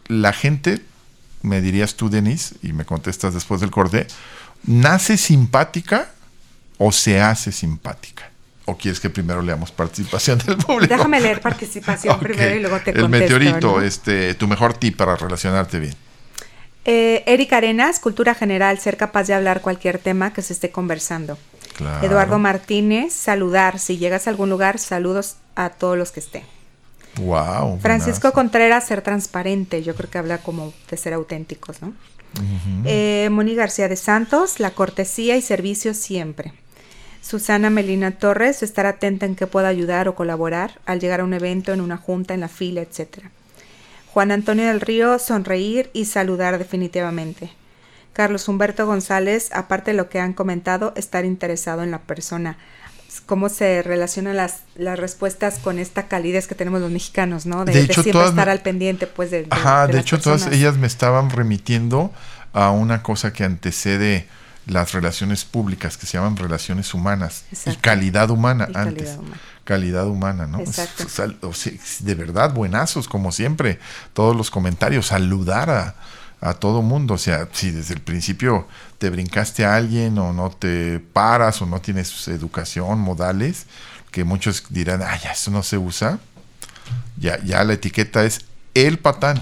la 0.08 0.32
gente, 0.32 0.82
me 1.42 1.60
dirías 1.60 1.94
tú, 1.94 2.10
Denis, 2.10 2.56
y 2.60 2.72
me 2.72 2.84
contestas 2.84 3.32
después 3.32 3.60
del 3.60 3.70
corte, 3.70 4.08
¿nace 4.64 5.16
simpática 5.16 6.10
o 6.78 6.90
se 6.90 7.20
hace 7.20 7.52
simpática? 7.52 8.32
¿O 8.64 8.76
quieres 8.76 8.98
que 8.98 9.10
primero 9.10 9.42
leamos 9.42 9.70
participación 9.70 10.38
del 10.38 10.56
público? 10.56 10.92
Déjame 10.92 11.20
leer 11.20 11.40
participación 11.40 12.18
primero 12.20 12.56
y 12.56 12.60
luego 12.60 12.78
te 12.78 12.92
contesto. 12.92 13.04
El 13.04 13.08
meteorito, 13.08 13.80
este, 13.80 14.34
tu 14.34 14.48
mejor 14.48 14.74
tip 14.74 14.96
para 14.96 15.14
relacionarte 15.14 15.78
bien. 15.78 15.94
Eh, 16.84 17.22
Eric 17.26 17.52
Arenas, 17.52 18.00
cultura 18.00 18.34
general, 18.34 18.78
ser 18.78 18.96
capaz 18.96 19.26
de 19.26 19.34
hablar 19.34 19.60
cualquier 19.60 19.98
tema 19.98 20.32
que 20.32 20.42
se 20.42 20.52
esté 20.52 20.70
conversando. 20.70 21.38
Eduardo 22.02 22.38
Martínez, 22.38 23.12
saludar. 23.12 23.78
Si 23.78 23.96
llegas 23.96 24.26
a 24.26 24.30
algún 24.30 24.50
lugar, 24.50 24.78
saludos 24.78 25.36
a 25.54 25.70
todos 25.70 25.96
los 25.96 26.12
que 26.12 26.20
estén. 26.20 26.42
Wow. 27.16 27.78
Francisco 27.80 28.32
Contreras, 28.32 28.86
ser 28.86 29.02
transparente. 29.02 29.82
Yo 29.82 29.94
creo 29.94 30.10
que 30.10 30.18
habla 30.18 30.38
como 30.38 30.72
de 30.90 30.96
ser 30.96 31.14
auténticos, 31.14 31.80
¿no? 31.82 31.92
Eh, 32.84 33.28
Moni 33.30 33.54
García 33.54 33.88
de 33.88 33.96
Santos, 33.96 34.60
la 34.60 34.70
cortesía 34.70 35.36
y 35.36 35.42
servicio 35.42 35.94
siempre. 35.94 36.52
Susana 37.22 37.70
Melina 37.70 38.12
Torres, 38.12 38.62
estar 38.62 38.86
atenta 38.86 39.26
en 39.26 39.34
qué 39.34 39.46
pueda 39.46 39.68
ayudar 39.68 40.08
o 40.08 40.14
colaborar 40.14 40.80
al 40.86 41.00
llegar 41.00 41.20
a 41.20 41.24
un 41.24 41.34
evento, 41.34 41.72
en 41.72 41.80
una 41.80 41.96
junta, 41.96 42.34
en 42.34 42.40
la 42.40 42.48
fila, 42.48 42.80
etcétera. 42.80 43.30
Juan 44.12 44.33
Antonio 44.33 44.66
del 44.66 44.81
Río, 44.81 45.18
sonreír 45.18 45.90
y 45.92 46.07
saludar 46.07 46.59
definitivamente. 46.59 47.53
Carlos 48.12 48.49
Humberto 48.49 48.85
González, 48.85 49.51
aparte 49.53 49.92
de 49.92 49.96
lo 49.96 50.09
que 50.09 50.18
han 50.18 50.33
comentado, 50.33 50.92
estar 50.96 51.25
interesado 51.25 51.85
en 51.85 51.92
la 51.92 52.01
persona. 52.01 52.59
¿Cómo 53.27 53.49
se 53.49 53.83
relacionan 53.83 54.37
las, 54.37 54.62
las 54.75 54.99
respuestas 54.99 55.59
con 55.59 55.79
esta 55.79 56.09
calidez 56.09 56.49
que 56.49 56.57
tenemos 56.57 56.81
los 56.81 56.90
mexicanos, 56.90 57.46
¿no? 57.46 57.64
De, 57.64 57.81
hecho, 57.81 58.03
siempre 58.03 58.27
estar 58.27 58.49
al 58.49 58.62
pendiente, 58.62 59.07
pues, 59.07 59.31
de. 59.31 59.46
Ajá, 59.51 59.87
de, 59.87 60.01
hecho, 60.01 60.18
todas 60.20 60.49
ellas 60.49 60.77
me 60.77 60.87
estaban 60.87 61.31
remitiendo 61.31 62.12
a 62.53 62.70
una 62.70 63.03
cosa 63.03 63.33
que 63.33 63.44
antecede 63.44 64.27
las 64.66 64.92
relaciones 64.92 65.44
públicas, 65.44 65.96
que 65.96 66.07
se 66.07 66.18
llaman 66.18 66.37
relaciones 66.37 66.94
humanas 66.94 67.44
y 67.66 67.77
calidad 67.77 68.31
humana 68.31 68.68
antes 68.75 69.11
calidad 69.11 69.18
humana, 69.18 69.40
¿no? 70.46 70.61
Exacto. 70.61 71.04
de 72.00 72.14
verdad, 72.14 72.52
buenazos, 72.52 73.09
como 73.09 73.33
siempre, 73.33 73.78
todos 74.12 74.37
los 74.37 74.50
comentarios, 74.50 75.06
saludar 75.06 75.70
a, 75.70 75.94
a 76.40 76.54
todo 76.54 76.83
mundo, 76.83 77.14
o 77.14 77.18
sea, 77.18 77.48
si 77.52 77.70
desde 77.70 77.94
el 77.94 78.00
principio 78.00 78.66
te 78.98 79.11
brincaste 79.11 79.64
a 79.64 79.76
alguien 79.76 80.18
o 80.18 80.33
no 80.33 80.50
te 80.50 81.00
paras 81.00 81.61
o 81.61 81.66
no 81.66 81.80
tienes 81.80 82.28
educación, 82.28 82.98
modales, 82.98 83.66
que 84.11 84.24
muchos 84.24 84.64
dirán, 84.70 85.02
ay, 85.02 85.20
eso 85.30 85.50
no 85.50 85.62
se 85.62 85.78
usa, 85.78 86.18
ya, 87.16 87.42
ya 87.44 87.62
la 87.64 87.74
etiqueta 87.74 88.24
es 88.24 88.40
el 88.74 88.98
patán. 88.98 89.40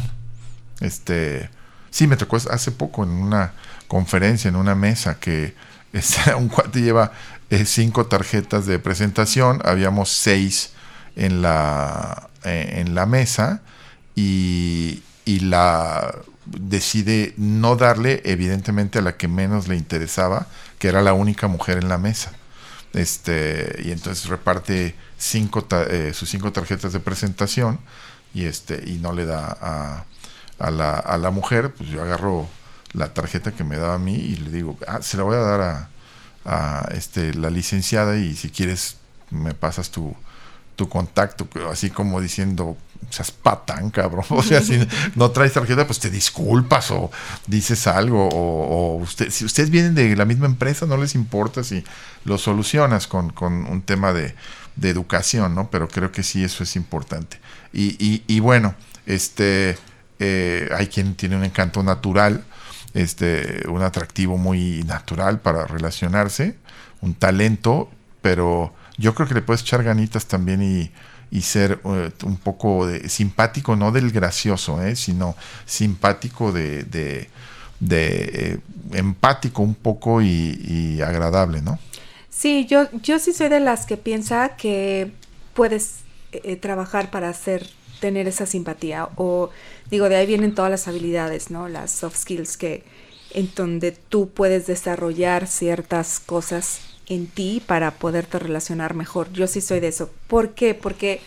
Este, 0.81 1.49
sí, 1.91 2.07
me 2.07 2.17
tocó 2.17 2.37
hace 2.37 2.71
poco 2.73 3.05
en 3.05 3.11
una 3.11 3.53
conferencia, 3.87 4.49
en 4.49 4.57
una 4.57 4.75
mesa, 4.75 5.19
que 5.19 5.55
un 6.37 6.49
cuate 6.49 6.81
lleva 6.81 7.13
eh, 7.51 7.65
cinco 7.65 8.07
tarjetas 8.07 8.67
de 8.67 8.79
presentación, 8.79 9.61
habíamos 9.65 10.11
seis 10.11 10.71
en 11.17 11.43
la, 11.43 12.29
eh, 12.45 12.75
en 12.77 12.95
la 12.95 13.07
mesa 13.07 13.63
y, 14.15 15.03
y, 15.25 15.41
la 15.41 16.15
decide 16.45 17.35
no 17.37 17.77
darle 17.77 18.23
evidentemente 18.25 18.99
a 18.99 19.03
la 19.03 19.17
que 19.17 19.29
menos 19.29 19.69
le 19.69 19.77
interesaba, 19.77 20.47
que 20.79 20.89
era 20.89 21.03
la 21.03 21.13
única 21.13 21.49
mujer 21.49 21.79
en 21.79 21.89
la 21.89 21.99
mesa. 21.99 22.33
Este, 22.95 23.83
y 23.85 23.93
entonces 23.93 24.27
reparte 24.29 24.95
cinco 25.19 25.67
eh, 25.71 26.13
sus 26.15 26.31
cinco 26.31 26.53
tarjetas 26.53 26.93
de 26.93 27.01
presentación 27.01 27.79
y 28.33 28.45
este 28.45 28.83
y 28.87 28.95
no 28.95 29.13
le 29.13 29.27
da 29.27 29.57
a, 29.61 30.05
a, 30.59 30.71
la, 30.71 30.95
a 30.95 31.19
la 31.19 31.31
mujer, 31.31 31.73
pues 31.75 31.91
yo 31.91 32.03
agarro 32.03 32.49
la 32.93 33.13
tarjeta 33.13 33.53
que 33.53 33.65
me 33.65 33.77
daba 33.77 33.95
a 33.95 33.99
mí 33.99 34.15
y 34.15 34.37
le 34.37 34.51
digo, 34.51 34.79
ah, 34.87 35.03
se 35.03 35.17
la 35.17 35.23
voy 35.23 35.37
a 35.37 35.41
dar 35.41 35.61
a, 35.61 35.89
a 36.49 36.89
este, 36.95 37.35
la 37.35 37.51
licenciada 37.51 38.17
y 38.17 38.35
si 38.35 38.49
quieres 38.49 38.97
me 39.31 39.53
pasas 39.53 39.91
tu, 39.91 40.17
tu 40.77 40.89
contacto, 40.89 41.47
así 41.71 41.91
como 41.91 42.21
diciendo, 42.21 42.77
seas 43.11 43.31
patán, 43.31 43.91
cabrón. 43.91 44.25
O 44.31 44.43
sea, 44.43 44.63
si 44.63 44.79
no 45.15 45.31
traes 45.31 45.53
tarjeta, 45.53 45.87
pues 45.87 45.99
te 45.99 46.09
disculpas 46.09 46.91
o 46.91 47.11
dices 47.47 47.87
algo. 47.87 48.29
O, 48.33 48.97
usted, 48.97 49.31
si 49.31 49.45
ustedes 49.45 49.69
vienen 49.69 49.95
de 49.95 50.17
la 50.17 50.25
misma 50.25 50.47
empresa, 50.47 50.87
no 50.87 50.97
les 50.97 51.15
importa 51.15 51.63
si 51.63 51.85
lo 52.25 52.39
solucionas 52.39 53.07
con, 53.07 53.31
con 53.31 53.67
un 53.67 53.83
tema 53.83 54.13
de, 54.13 54.35
educación, 54.81 55.57
¿no? 55.57 55.71
Pero 55.71 55.89
creo 55.89 56.13
que 56.13 56.23
sí, 56.23 56.45
eso 56.45 56.63
es 56.63 56.77
importante. 56.77 57.41
Y, 57.73 57.97
y, 57.99 58.23
y 58.29 58.39
bueno, 58.39 58.77
este, 59.07 59.77
eh, 60.21 60.71
hay 60.75 60.87
quien 60.87 61.17
tiene 61.17 61.37
un 61.37 61.45
encanto 61.45 61.83
natural 61.83 62.45
este, 62.99 63.63
un 63.69 63.83
atractivo 63.83 64.39
muy 64.39 64.83
natural 64.83 65.41
para 65.41 65.67
relacionarse, 65.67 66.57
un 67.01 67.15
talento, 67.15 67.89
pero 68.23 68.75
yo 68.97 69.15
creo 69.15 69.29
que 69.29 69.35
le 69.35 69.43
puedes 69.43 69.63
echar 69.63 69.85
ganitas 69.85 70.27
también 70.27 70.91
y, 71.31 71.41
ser 71.43 71.79
eh, 71.85 72.11
un 72.25 72.37
poco 72.39 72.87
de, 72.87 73.09
simpático, 73.09 73.77
no 73.77 73.93
del 73.93 74.11
gracioso, 74.11 74.83
eh, 74.83 74.97
sino 74.97 75.37
simpático 75.65 76.51
de, 76.51 76.83
de, 76.83 77.31
eh, 77.81 78.59
empático 78.93 79.63
un 79.63 79.77
poco 79.77 80.21
y, 80.21 81.01
agradable, 81.01 81.63
¿no? 81.63 81.79
Sí, 82.31 82.67
yo, 82.67 82.89
yo 83.03 83.21
sí 83.21 83.33
soy 83.33 83.49
de 83.49 83.61
las 83.61 83.87
que 83.87 83.97
piensa 83.97 84.57
que 84.57 85.13
puedes 85.55 86.01
trabajar 86.61 87.11
para 87.11 87.29
hacer 87.29 87.78
tener 88.01 88.29
esa 88.29 88.47
simpatía 88.47 89.09
o 89.17 89.51
digo 89.91 90.09
de 90.09 90.17
ahí 90.17 90.27
vienen 90.27 90.55
todas 90.55 90.71
las 90.71 90.89
habilidades 90.89 91.51
no 91.51 91.69
las 91.69 91.91
soft 91.91 92.17
skills 92.17 92.57
que 92.57 92.85
en 93.31 93.51
donde 93.55 93.93
tú 93.93 94.31
puedes 94.31 94.67
desarrollar 94.67 95.47
ciertas 95.47 96.21
cosas 96.21 96.81
en 97.09 97.27
ti 97.27 97.63
para 97.65 97.93
poderte 97.93 98.39
relacionar 98.39 98.95
mejor. 98.95 99.33
Yo 99.33 99.47
sí 99.47 99.61
soy 99.61 99.81
de 99.81 99.89
eso. 99.89 100.11
¿por 100.27 100.55
qué? 100.55 100.75
porque 100.75 101.21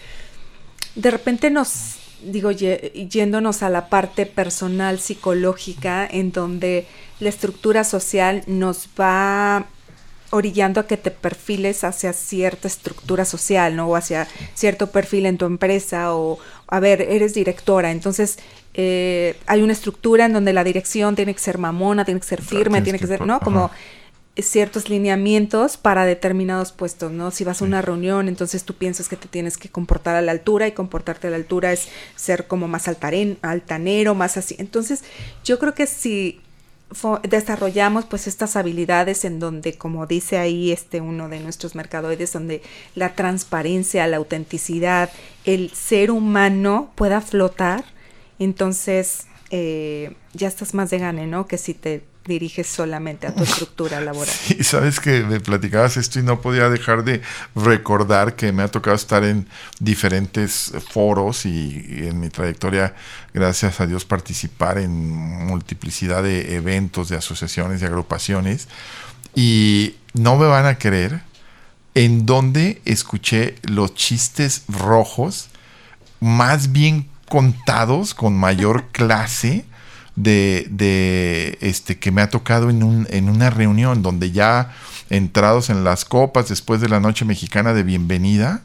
de 0.96 1.12
repente 1.12 1.50
nos 1.50 1.98
digo 2.24 2.52
yéndonos 2.52 3.64
a 3.64 3.70
la 3.70 3.90
parte 3.90 4.26
personal 4.26 5.00
psicológica 5.00 6.08
en 6.10 6.32
donde 6.32 6.86
la 7.20 7.30
estructura 7.30 7.84
social 7.84 8.44
nos 8.46 8.88
va 9.00 9.66
orillando 10.32 10.82
a 10.82 10.88
que 10.88 10.98
te 10.98 11.12
perfiles 11.12 11.84
hacia 11.84 12.13
cierta 12.13 12.67
estructura 12.67 13.26
social, 13.26 13.76
¿no? 13.76 13.88
O 13.88 13.96
hacia 13.96 14.28
cierto 14.54 14.88
perfil 14.88 15.26
en 15.26 15.38
tu 15.38 15.46
empresa 15.46 16.15
o, 16.15 16.39
a 16.67 16.80
ver, 16.80 17.02
eres 17.02 17.34
directora, 17.34 17.91
entonces 17.91 18.39
eh, 18.74 19.38
hay 19.46 19.62
una 19.62 19.74
estructura 19.74 20.26
en 20.26 20.34
donde 20.34 20.54
la 20.54 20.63
dirección 20.63 21.15
tiene 21.15 21.34
que 21.34 21.39
ser 21.39 21.58
mamona, 21.58 22.06
tiene 22.06 22.20
que 22.20 22.28
ser 22.28 22.41
firme, 22.41 22.82
tiene 22.82 23.00
que, 23.00 23.08
ser, 23.08 23.26
¿no? 23.26 23.39
Como 23.39 23.70
ciertos 24.38 24.89
lineamientos 24.89 25.76
para 25.76 26.06
determinados 26.06 26.72
puestos, 26.72 27.12
¿no? 27.12 27.32
Si 27.32 27.44
vas 27.44 27.62
a 27.62 27.65
una 27.65 27.82
reunión, 27.82 28.30
entonces 28.30 28.63
tú 28.63 28.74
piensas 28.74 29.10
que 29.10 29.17
te 29.17 29.28
tienes 29.28 29.58
que 29.58 29.70
comportar 29.70 30.15
a 30.15 30.22
la 30.22 30.32
altura 30.32 30.67
y 30.67 30.72
comportarte 30.72 31.28
a 31.28 31.32
la 31.32 31.36
altura 31.36 31.74
es 31.74 31.89
ser 32.15 32.48
como 32.48 32.70
más 32.70 32.88
altanero, 32.88 34.15
más 34.15 34.38
así. 34.38 34.56
Entonces, 34.58 35.04
yo 35.44 35.60
creo 35.60 35.76
que 35.76 35.86
si 35.86 36.39
desarrollamos 37.24 38.06
pues 38.06 38.28
estas 38.28 38.56
habilidades 38.56 39.24
en 39.26 39.40
donde 39.40 39.78
como 39.78 40.08
dice 40.08 40.38
ahí 40.38 40.72
este 40.72 41.02
uno 41.02 41.30
de 41.30 41.40
nuestros 41.40 41.74
mercadoides 41.74 42.34
donde 42.34 42.62
la 42.96 43.16
transparencia 43.16 44.08
la 44.08 44.18
autenticidad 44.18 45.10
el 45.46 45.72
ser 45.72 46.12
humano 46.12 46.92
pueda 46.96 47.22
flotar 47.22 47.86
entonces 48.40 49.28
eh, 49.52 50.16
ya 50.34 50.48
estás 50.48 50.74
más 50.74 50.90
de 50.90 50.98
gane, 50.98 51.28
¿no? 51.28 51.46
Que 51.46 51.58
si 51.58 51.74
te 51.74 52.04
diriges 52.26 52.68
solamente 52.68 53.28
a 53.28 53.34
tu 53.34 53.44
estructura 53.44 54.00
laboral. 54.02 54.34
Sí, 54.42 54.64
sabes 54.64 55.00
que 55.00 55.24
me 55.24 55.40
platicabas 55.40 55.98
esto 55.98 56.20
y 56.20 56.24
no 56.24 56.42
podía 56.42 56.70
dejar 56.70 57.04
de 57.04 57.22
recordar 57.56 58.36
que 58.36 58.52
me 58.52 58.64
ha 58.64 58.68
tocado 58.68 58.96
estar 58.96 59.24
en 59.24 59.48
diferentes 59.80 60.74
foros 60.90 61.46
y, 61.46 62.08
en 62.08 62.20
mi 62.20 62.30
trayectoria, 62.30 62.96
gracias 63.34 63.82
a 63.82 63.88
Dios, 63.88 64.06
participar 64.06 64.78
en 64.78 64.92
multiplicidad 65.48 66.24
de 66.24 66.56
eventos, 66.56 67.10
de 67.10 67.18
asociaciones, 67.18 67.82
de 67.82 67.88
agrupaciones. 67.88 68.68
Y 69.36 69.96
no 70.14 70.36
me 70.38 70.48
van 70.48 70.66
a 70.66 70.78
creer 70.78 71.22
en 71.96 72.26
donde 72.26 72.82
escuché 72.86 73.56
los 73.64 73.96
chistes 73.96 74.64
rojos 74.68 75.50
más 76.20 76.72
bien 76.72 77.10
contados, 77.28 78.14
con 78.14 78.38
mayor 78.38 78.88
clase 78.92 79.66
de, 80.24 80.68
de, 80.70 81.58
este 81.62 82.00
que 82.00 82.12
me 82.12 82.22
ha 82.22 82.30
tocado 82.30 82.70
en, 82.70 82.84
un, 82.84 83.08
en 83.10 83.30
una 83.30 83.50
reunión 83.50 84.02
donde 84.02 84.32
ya 84.32 84.72
entrados 85.10 85.70
en 85.70 85.84
las 85.84 86.06
copas 86.06 86.50
después 86.50 86.82
de 86.82 86.90
la 86.90 87.00
noche 87.00 87.26
mexicana 87.26 87.74
de 87.74 87.84
bienvenida 87.84 88.62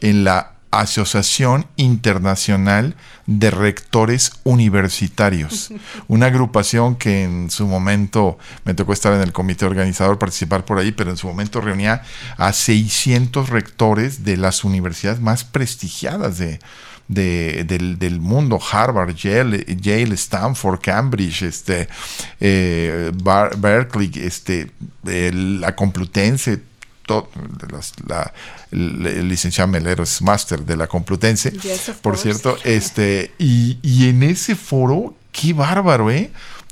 en 0.00 0.24
la 0.24 0.52
Asociación 0.70 1.66
Internacional 1.76 2.94
de 3.26 3.50
Rectores 3.50 4.32
Universitarios, 4.44 5.72
una 6.08 6.26
agrupación 6.26 6.96
que 6.96 7.24
en 7.24 7.50
su 7.50 7.66
momento 7.66 8.36
me 8.64 8.74
tocó 8.74 8.92
estar 8.92 9.14
en 9.14 9.22
el 9.22 9.32
comité 9.32 9.64
organizador, 9.64 10.18
participar 10.18 10.66
por 10.66 10.78
ahí, 10.78 10.92
pero 10.92 11.10
en 11.10 11.16
su 11.16 11.26
momento 11.26 11.62
reunía 11.62 12.02
a 12.36 12.52
600 12.52 13.48
rectores 13.48 14.24
de 14.24 14.36
las 14.36 14.62
universidades 14.62 15.20
más 15.20 15.44
prestigiadas 15.44 16.36
de, 16.36 16.60
del, 17.08 18.20
mundo, 18.20 18.60
Harvard, 18.60 19.14
Yale, 19.14 19.64
Yale, 19.80 20.14
Stanford, 20.14 20.80
Cambridge, 20.80 21.42
este, 21.42 21.88
eh, 22.38 23.10
Berkeley, 23.56 24.10
este, 24.16 24.70
la 25.02 25.74
Complutense, 25.74 26.60
la, 28.06 28.32
el 28.70 29.28
licenciado 29.28 29.68
Melero 29.68 30.02
es 30.02 30.20
máster 30.20 30.60
de 30.64 30.76
la 30.76 30.86
Complutense, 30.86 31.52
por 32.02 32.18
cierto, 32.18 32.58
este, 32.64 33.32
y, 33.38 33.78
y 33.82 34.08
en 34.08 34.22
ese 34.22 34.54
foro, 34.54 35.14
qué 35.32 35.52
bárbaro, 35.54 36.10
¿eh? 36.10 36.30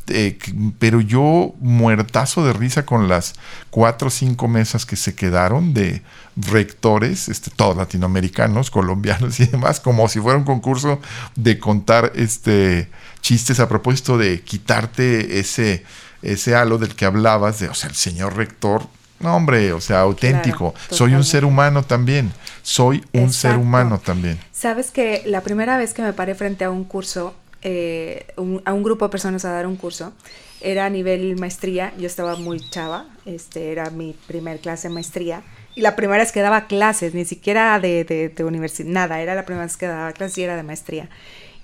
Eh, 0.08 0.38
pero 0.78 1.00
yo 1.00 1.54
muertazo 1.60 2.44
de 2.44 2.52
risa 2.52 2.86
con 2.86 3.08
las 3.08 3.34
cuatro 3.70 4.08
o 4.08 4.10
cinco 4.10 4.48
mesas 4.48 4.86
que 4.86 4.96
se 4.96 5.14
quedaron 5.14 5.74
de 5.74 6.02
rectores, 6.36 7.28
este, 7.28 7.50
todos 7.50 7.76
latinoamericanos, 7.76 8.70
colombianos 8.70 9.40
y 9.40 9.46
demás, 9.46 9.80
como 9.80 10.08
si 10.08 10.20
fuera 10.20 10.38
un 10.38 10.44
concurso 10.44 11.00
de 11.34 11.58
contar 11.58 12.12
este 12.14 12.88
chistes 13.20 13.58
a 13.58 13.68
propósito 13.68 14.18
de 14.18 14.40
quitarte 14.42 15.40
ese, 15.40 15.84
ese 16.22 16.54
halo 16.54 16.78
del 16.78 16.94
que 16.94 17.06
hablabas, 17.06 17.58
de, 17.58 17.68
o 17.68 17.74
sea, 17.74 17.88
el 17.90 17.96
señor 17.96 18.36
rector, 18.36 18.86
no, 19.18 19.34
hombre, 19.34 19.72
o 19.72 19.80
sea, 19.80 20.00
auténtico. 20.00 20.74
soy 20.90 21.14
un 21.14 21.24
ser 21.24 21.44
humano 21.44 21.82
también. 21.82 22.32
Soy 22.62 23.04
un 23.12 23.32
ser 23.32 23.56
humano 23.56 23.98
también. 23.98 24.38
Sabes 24.52 24.90
que 24.90 25.22
la 25.26 25.40
primera 25.40 25.78
vez 25.78 25.94
que 25.94 26.02
me 26.02 26.12
paré 26.12 26.34
frente 26.34 26.64
a 26.64 26.70
un 26.70 26.84
curso, 26.84 27.34
eh, 27.68 28.26
a 28.64 28.72
un 28.72 28.82
grupo 28.84 29.06
de 29.06 29.10
personas 29.10 29.44
a 29.44 29.50
dar 29.50 29.66
un 29.66 29.74
curso. 29.74 30.12
Era 30.60 30.86
a 30.86 30.88
nivel 30.88 31.36
maestría, 31.36 31.92
yo 31.98 32.06
estaba 32.06 32.36
muy 32.36 32.60
chava, 32.70 33.08
este, 33.24 33.72
era 33.72 33.90
mi 33.90 34.14
primer 34.28 34.60
clase 34.60 34.86
de 34.86 34.94
maestría. 34.94 35.42
Y 35.74 35.80
la 35.80 35.96
primera 35.96 36.22
vez 36.22 36.30
que 36.30 36.40
daba 36.42 36.68
clases, 36.68 37.12
ni 37.12 37.24
siquiera 37.24 37.78
de, 37.80 38.04
de, 38.04 38.44
universidad, 38.44 38.88
nada, 38.88 39.20
era 39.20 39.34
la 39.34 39.44
primera 39.44 39.66
vez 39.66 39.76
que 39.76 39.86
daba 39.86 40.12
clases 40.12 40.38
y 40.38 40.44
era 40.44 40.54
de 40.54 40.62
maestría. 40.62 41.10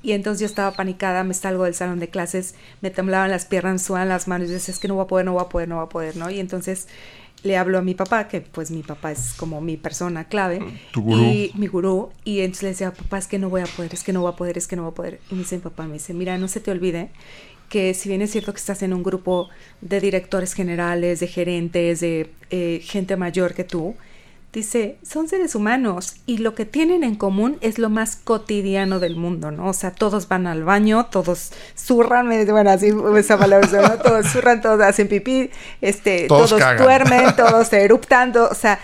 Y 0.02 0.10
entonces 0.10 0.40
yo 0.40 0.46
estaba 0.46 0.72
panicada, 0.72 1.22
me 1.22 1.34
salgo 1.34 1.64
del 1.64 1.74
salón 1.74 2.00
de 2.00 2.08
clases, 2.08 2.56
me 2.80 2.90
temblaban 2.90 3.30
las 3.30 3.46
piernas, 3.46 3.74
me 3.74 3.78
sudaban 3.78 4.08
las 4.08 4.26
manos, 4.26 4.48
y 4.48 4.52
decía, 4.52 4.74
es 4.74 4.80
que 4.80 4.88
no 4.88 4.96
voy 4.96 5.04
a 5.04 5.06
poder, 5.06 5.24
no 5.24 5.34
voy 5.34 5.44
a 5.44 5.48
poder, 5.48 5.68
no 5.68 5.76
voy 5.76 5.84
a 5.84 5.88
poder, 5.88 6.16
¿no? 6.16 6.28
Y 6.30 6.40
entonces 6.40 6.88
le 7.42 7.57
hablo 7.57 7.78
a 7.78 7.83
mi 7.83 7.94
papá, 7.94 8.28
que 8.28 8.40
pues 8.40 8.70
mi 8.70 8.83
papá 8.83 9.12
es 9.12 9.35
como 9.37 9.61
mi 9.61 9.76
persona 9.76 10.24
clave. 10.24 10.61
Tu 10.92 11.02
gurú. 11.02 11.22
Y 11.22 11.52
mi 11.55 11.66
gurú. 11.66 12.11
Y 12.24 12.40
entonces 12.40 12.62
le 12.62 12.68
decía, 12.70 12.92
papá, 12.92 13.18
es 13.18 13.26
que 13.26 13.38
no 13.38 13.48
voy 13.48 13.62
a 13.62 13.66
poder, 13.66 13.92
es 13.94 14.05
que 14.05 14.12
no 14.12 14.22
voy 14.22 14.33
a 14.33 14.37
poder, 14.37 14.59
es 14.59 14.66
que 14.66 14.76
no 14.76 14.83
voy 14.83 14.92
a 14.92 14.94
poder. 14.94 15.20
Y 15.31 15.35
me 15.35 15.40
dice 15.40 15.57
mi 15.57 15.62
papá, 15.62 15.87
me 15.87 15.94
dice, 15.94 16.14
mira, 16.14 16.38
no 16.38 16.48
se 16.48 16.61
te 16.61 16.70
olvide 16.70 17.11
que 17.68 17.94
si 17.94 18.11
bien 18.11 18.20
es 18.20 18.31
cierto 18.31 18.52
que 18.52 18.59
estás 18.59 18.83
en 18.83 18.92
un 18.92 19.02
grupo 19.02 19.48
de 19.81 19.98
directores 19.98 20.52
generales, 20.52 21.20
de 21.20 21.26
gerentes, 21.26 22.00
de 22.00 22.31
eh, 22.50 22.83
gente 22.85 23.16
mayor 23.16 23.55
que 23.55 23.64
tú, 23.64 23.94
dice, 24.52 24.98
son 25.02 25.28
seres 25.28 25.54
humanos 25.54 26.16
y 26.26 26.38
lo 26.38 26.54
que 26.54 26.66
tienen 26.66 27.04
en 27.04 27.14
común 27.14 27.56
es 27.62 27.78
lo 27.78 27.88
más 27.88 28.16
cotidiano 28.16 29.00
del 29.00 29.16
mundo, 29.16 29.50
¿no? 29.50 29.68
O 29.68 29.72
sea, 29.72 29.92
todos 29.92 30.28
van 30.28 30.46
al 30.46 30.62
baño, 30.64 31.06
todos 31.06 31.52
zurran, 31.76 32.28
bueno, 32.28 32.70
así 32.70 32.92
esa 33.16 33.38
palabra, 33.38 33.68
¿no? 33.80 33.98
Todos 33.98 34.26
zurran, 34.26 34.60
todos 34.60 34.80
hacen 34.82 35.08
pipí, 35.08 35.50
este, 35.80 36.26
todos, 36.26 36.50
duermen, 36.50 37.34
todos 37.36 37.72
eruptan, 37.72 38.36
o 38.36 38.54
sea, 38.54 38.78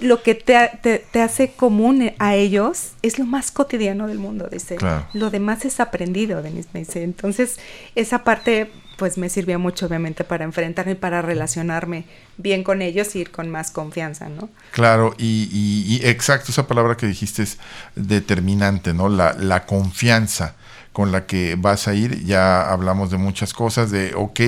lo 0.00 0.22
que 0.22 0.34
te, 0.34 0.68
te, 1.12 1.22
hace 1.22 1.52
común 1.52 2.12
a 2.18 2.34
ellos 2.34 2.92
es 3.02 3.20
lo 3.20 3.24
más 3.24 3.52
cotidiano 3.52 4.08
del 4.08 4.18
mundo, 4.18 4.48
dice. 4.50 4.76
Lo 5.12 5.30
demás 5.30 5.64
es 5.64 5.78
aprendido, 5.78 6.42
Denise 6.42 6.68
me 6.72 6.80
dice. 6.80 7.04
Entonces, 7.04 7.60
esa 7.94 8.24
parte 8.24 8.72
pues 9.02 9.18
me 9.18 9.28
sirvió 9.28 9.58
mucho 9.58 9.86
obviamente 9.86 10.22
para 10.22 10.44
enfrentarme 10.44 10.92
y 10.92 10.94
para 10.94 11.22
relacionarme 11.22 12.04
bien 12.36 12.62
con 12.62 12.82
ellos 12.82 13.16
y 13.16 13.18
ir 13.18 13.32
con 13.32 13.50
más 13.50 13.72
confianza, 13.72 14.28
¿no? 14.28 14.48
Claro, 14.70 15.12
y, 15.18 15.98
exacto, 16.04 16.52
esa 16.52 16.68
palabra 16.68 16.96
que 16.96 17.08
dijiste 17.08 17.42
es 17.42 17.58
determinante, 17.96 18.94
¿no? 18.94 19.08
La, 19.08 19.32
la 19.32 19.66
confianza 19.66 20.54
con 20.92 21.10
la 21.10 21.26
que 21.26 21.56
vas 21.58 21.88
a 21.88 21.94
ir, 21.94 22.24
ya 22.24 22.70
hablamos 22.70 23.10
de 23.10 23.16
muchas 23.18 23.52
cosas, 23.54 23.90
de, 23.90 24.14
ok, 24.14 24.40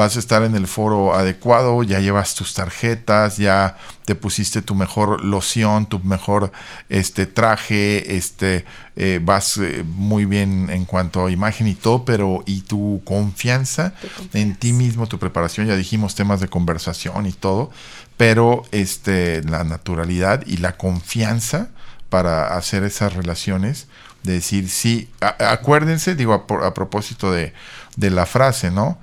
vas 0.00 0.16
a 0.16 0.18
estar 0.18 0.42
en 0.44 0.54
el 0.54 0.66
foro 0.66 1.14
adecuado, 1.14 1.82
ya 1.82 2.00
llevas 2.00 2.34
tus 2.34 2.54
tarjetas, 2.54 3.36
ya 3.36 3.76
te 4.06 4.14
pusiste 4.14 4.62
tu 4.62 4.74
mejor 4.74 5.22
loción, 5.22 5.84
tu 5.84 5.98
mejor 5.98 6.52
este 6.88 7.26
traje, 7.26 8.16
este 8.16 8.64
eh, 8.96 9.20
vas 9.22 9.58
eh, 9.58 9.84
muy 9.86 10.24
bien 10.24 10.70
en 10.70 10.86
cuanto 10.86 11.26
a 11.26 11.30
imagen 11.30 11.66
y 11.66 11.74
todo, 11.74 12.06
pero 12.06 12.42
y 12.46 12.62
tu 12.62 13.02
confianza, 13.04 13.92
en 14.32 14.56
ti 14.56 14.72
mismo, 14.72 15.06
tu 15.06 15.18
preparación, 15.18 15.66
ya 15.66 15.76
dijimos 15.76 16.14
temas 16.14 16.40
de 16.40 16.48
conversación 16.48 17.26
y 17.26 17.32
todo, 17.32 17.70
pero 18.16 18.62
este 18.72 19.42
la 19.42 19.64
naturalidad 19.64 20.46
y 20.46 20.56
la 20.56 20.78
confianza 20.78 21.68
para 22.08 22.56
hacer 22.56 22.84
esas 22.84 23.12
relaciones, 23.12 23.86
de 24.22 24.32
decir 24.32 24.70
sí, 24.70 25.10
acuérdense, 25.20 26.14
digo 26.14 26.32
a, 26.32 26.66
a 26.66 26.72
propósito 26.72 27.30
de, 27.30 27.52
de 27.96 28.08
la 28.08 28.24
frase, 28.24 28.70
¿no? 28.70 28.98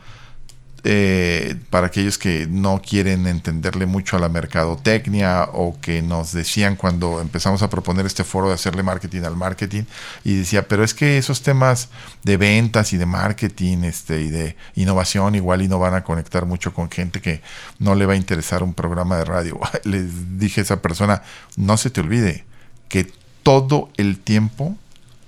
Eh, 0.84 1.56
para 1.72 1.88
aquellos 1.88 2.18
que 2.18 2.46
no 2.48 2.82
quieren 2.82 3.26
entenderle 3.26 3.88
mucho 3.88 4.16
a 4.16 4.20
la 4.20 4.30
mercadotecnia 4.30 5.50
o 5.52 5.76
que 5.82 6.04
nos 6.04 6.34
decían 6.34 6.76
cuando 6.76 7.20
empezamos 7.20 7.64
a 7.64 7.70
proponer 7.70 8.06
este 8.06 8.24
foro 8.24 8.50
de 8.50 8.54
hacerle 8.54 8.84
marketing 8.84 9.24
al 9.24 9.36
marketing 9.36 9.84
y 10.24 10.36
decía, 10.36 10.68
pero 10.68 10.84
es 10.84 10.94
que 10.94 11.18
esos 11.18 11.42
temas 11.42 11.90
de 12.24 12.38
ventas 12.38 12.94
y 12.94 12.98
de 12.98 13.08
marketing 13.08 13.80
este, 13.84 14.22
y 14.22 14.30
de 14.30 14.56
innovación 14.76 15.36
igual 15.36 15.64
y 15.64 15.68
no 15.68 15.80
van 15.80 15.96
a 15.96 16.04
conectar 16.04 16.46
mucho 16.46 16.74
con 16.74 16.92
gente 16.92 17.22
que 17.22 17.42
no 17.80 17.96
le 17.96 18.06
va 18.06 18.14
a 18.14 18.18
interesar 18.18 18.62
un 18.62 18.74
programa 18.74 19.18
de 19.18 19.26
radio. 19.26 19.60
Les 19.84 20.38
dije 20.38 20.62
a 20.62 20.64
esa 20.64 20.82
persona, 20.82 21.24
no 21.56 21.78
se 21.78 21.90
te 21.90 22.02
olvide 22.02 22.46
que 22.88 23.12
todo 23.42 23.90
el 23.98 24.20
tiempo, 24.20 24.78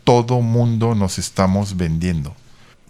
todo 0.03 0.41
mundo 0.41 0.93
nos 0.93 1.17
estamos 1.17 1.75
vendiendo 1.75 2.35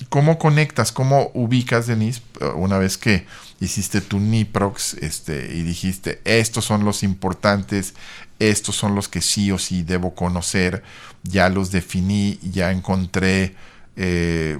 ¿Cómo 0.07 0.39
conectas, 0.39 0.93
cómo 0.93 1.29
ubicas, 1.33 1.85
Denise, 1.85 2.21
una 2.55 2.77
vez 2.77 2.97
que 2.97 3.27
hiciste 3.59 3.99
tu 3.99 4.19
NIPROX 4.19 4.93
este, 4.93 5.53
y 5.53 5.63
dijiste, 5.63 6.21
estos 6.23 6.63
son 6.63 6.85
los 6.85 7.03
importantes, 7.03 7.95
estos 8.39 8.77
son 8.77 8.95
los 8.95 9.09
que 9.09 9.19
sí 9.19 9.51
o 9.51 9.57
sí 9.57 9.83
debo 9.83 10.15
conocer, 10.15 10.83
ya 11.23 11.49
los 11.49 11.71
definí, 11.71 12.39
ya 12.41 12.71
encontré 12.71 13.55
eh, 13.97 14.57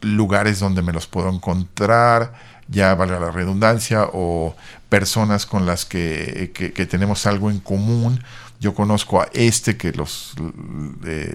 lugares 0.00 0.60
donde 0.60 0.80
me 0.80 0.94
los 0.94 1.06
puedo 1.06 1.28
encontrar, 1.28 2.32
ya 2.68 2.94
valga 2.94 3.20
la 3.20 3.30
redundancia, 3.30 4.08
o 4.14 4.56
personas 4.88 5.44
con 5.44 5.66
las 5.66 5.84
que, 5.84 6.52
que 6.54 6.86
tenemos 6.86 7.26
algo 7.26 7.50
en 7.50 7.60
común, 7.60 8.22
yo 8.60 8.74
conozco 8.74 9.20
a 9.20 9.28
este 9.32 9.76
que 9.76 9.92
los 9.92 10.34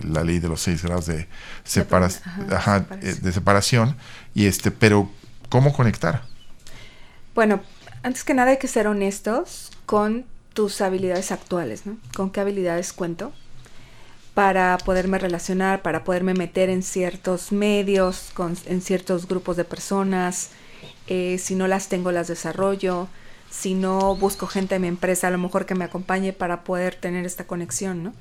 la 0.03 0.23
ley 0.23 0.39
de 0.39 0.49
los 0.49 0.61
seis 0.61 0.83
grados 0.83 1.05
de, 1.05 1.21
eh, 1.21 3.15
de 3.21 3.31
separación 3.31 3.95
y 4.33 4.45
este 4.45 4.71
pero 4.71 5.09
cómo 5.49 5.73
conectar 5.73 6.23
bueno 7.33 7.61
antes 8.03 8.23
que 8.23 8.33
nada 8.33 8.51
hay 8.51 8.57
que 8.57 8.67
ser 8.67 8.87
honestos 8.87 9.71
con 9.85 10.25
tus 10.53 10.81
habilidades 10.81 11.31
actuales 11.31 11.85
no 11.85 11.97
con 12.15 12.29
qué 12.29 12.41
habilidades 12.41 12.93
cuento 12.93 13.31
para 14.33 14.77
poderme 14.77 15.17
relacionar 15.17 15.81
para 15.81 16.03
poderme 16.03 16.33
meter 16.33 16.69
en 16.69 16.83
ciertos 16.83 17.51
medios 17.51 18.31
con, 18.33 18.57
en 18.65 18.81
ciertos 18.81 19.27
grupos 19.27 19.55
de 19.55 19.63
personas 19.63 20.49
eh, 21.07 21.37
si 21.37 21.55
no 21.55 21.67
las 21.67 21.87
tengo 21.87 22.11
las 22.11 22.27
desarrollo 22.27 23.07
si 23.53 23.75
no 23.75 24.15
busco 24.15 24.47
gente 24.47 24.75
de 24.75 24.79
mi 24.79 24.87
empresa 24.87 25.27
a 25.27 25.31
lo 25.31 25.37
mejor 25.37 25.65
que 25.65 25.75
me 25.75 25.85
acompañe 25.85 26.33
para 26.33 26.63
poder 26.63 26.95
tener 26.95 27.25
esta 27.25 27.45
conexión, 27.45 28.03
¿no? 28.03 28.13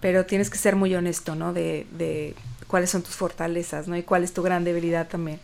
Pero 0.00 0.24
tienes 0.24 0.48
que 0.48 0.56
ser 0.56 0.76
muy 0.76 0.94
honesto, 0.94 1.34
¿no? 1.34 1.52
De, 1.52 2.34
cuáles 2.68 2.88
son 2.88 3.02
tus 3.02 3.14
fortalezas, 3.14 3.86
¿no? 3.86 3.96
Y 3.98 4.02
cuál 4.02 4.24
es 4.24 4.32
tu 4.32 4.42
gran 4.42 4.64
debilidad 4.64 5.08
también. 5.08 5.40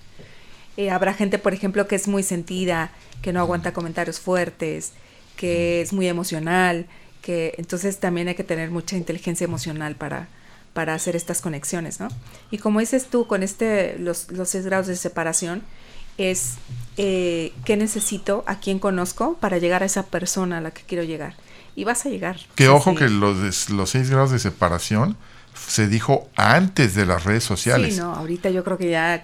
Eh, 0.78 0.90
habrá 0.90 1.12
gente, 1.12 1.38
por 1.38 1.52
ejemplo, 1.52 1.86
que 1.86 1.94
es 1.94 2.08
muy 2.08 2.22
sentida, 2.22 2.90
que 3.20 3.34
no 3.34 3.40
aguanta 3.40 3.74
comentarios 3.74 4.18
fuertes, 4.18 4.92
que 5.36 5.82
es 5.82 5.92
muy 5.92 6.08
emocional, 6.08 6.86
que 7.20 7.54
entonces 7.58 7.98
también 7.98 8.28
hay 8.28 8.34
que 8.34 8.44
tener 8.44 8.70
mucha 8.70 8.96
inteligencia 8.96 9.44
emocional 9.44 9.94
para, 9.94 10.28
para 10.72 10.94
hacer 10.94 11.16
estas 11.16 11.42
conexiones, 11.42 12.00
¿no? 12.00 12.08
Y 12.50 12.58
como 12.58 12.80
dices 12.80 13.06
tú, 13.06 13.26
con 13.26 13.42
este, 13.42 13.98
los, 13.98 14.30
los 14.32 14.48
seis 14.48 14.64
grados 14.64 14.86
de 14.86 14.96
separación, 14.96 15.62
es 16.18 16.54
eh, 16.96 17.52
qué 17.64 17.76
necesito, 17.76 18.44
a 18.46 18.58
quién 18.58 18.78
conozco 18.78 19.36
para 19.40 19.58
llegar 19.58 19.82
a 19.82 19.86
esa 19.86 20.04
persona 20.04 20.58
a 20.58 20.60
la 20.60 20.72
que 20.72 20.82
quiero 20.82 21.04
llegar. 21.04 21.34
Y 21.76 21.84
vas 21.84 22.04
a 22.04 22.08
llegar. 22.08 22.38
Que 22.56 22.68
ojo 22.68 22.94
que 22.94 23.08
los, 23.08 23.70
los 23.70 23.90
seis 23.90 24.10
grados 24.10 24.32
de 24.32 24.40
separación 24.40 25.16
se 25.66 25.88
dijo 25.88 26.28
antes 26.36 26.94
de 26.94 27.06
las 27.06 27.24
redes 27.24 27.44
sociales. 27.44 27.94
Sí, 27.94 28.00
no, 28.00 28.14
ahorita 28.14 28.50
yo 28.50 28.64
creo 28.64 28.78
que 28.78 28.90
ya 28.90 29.20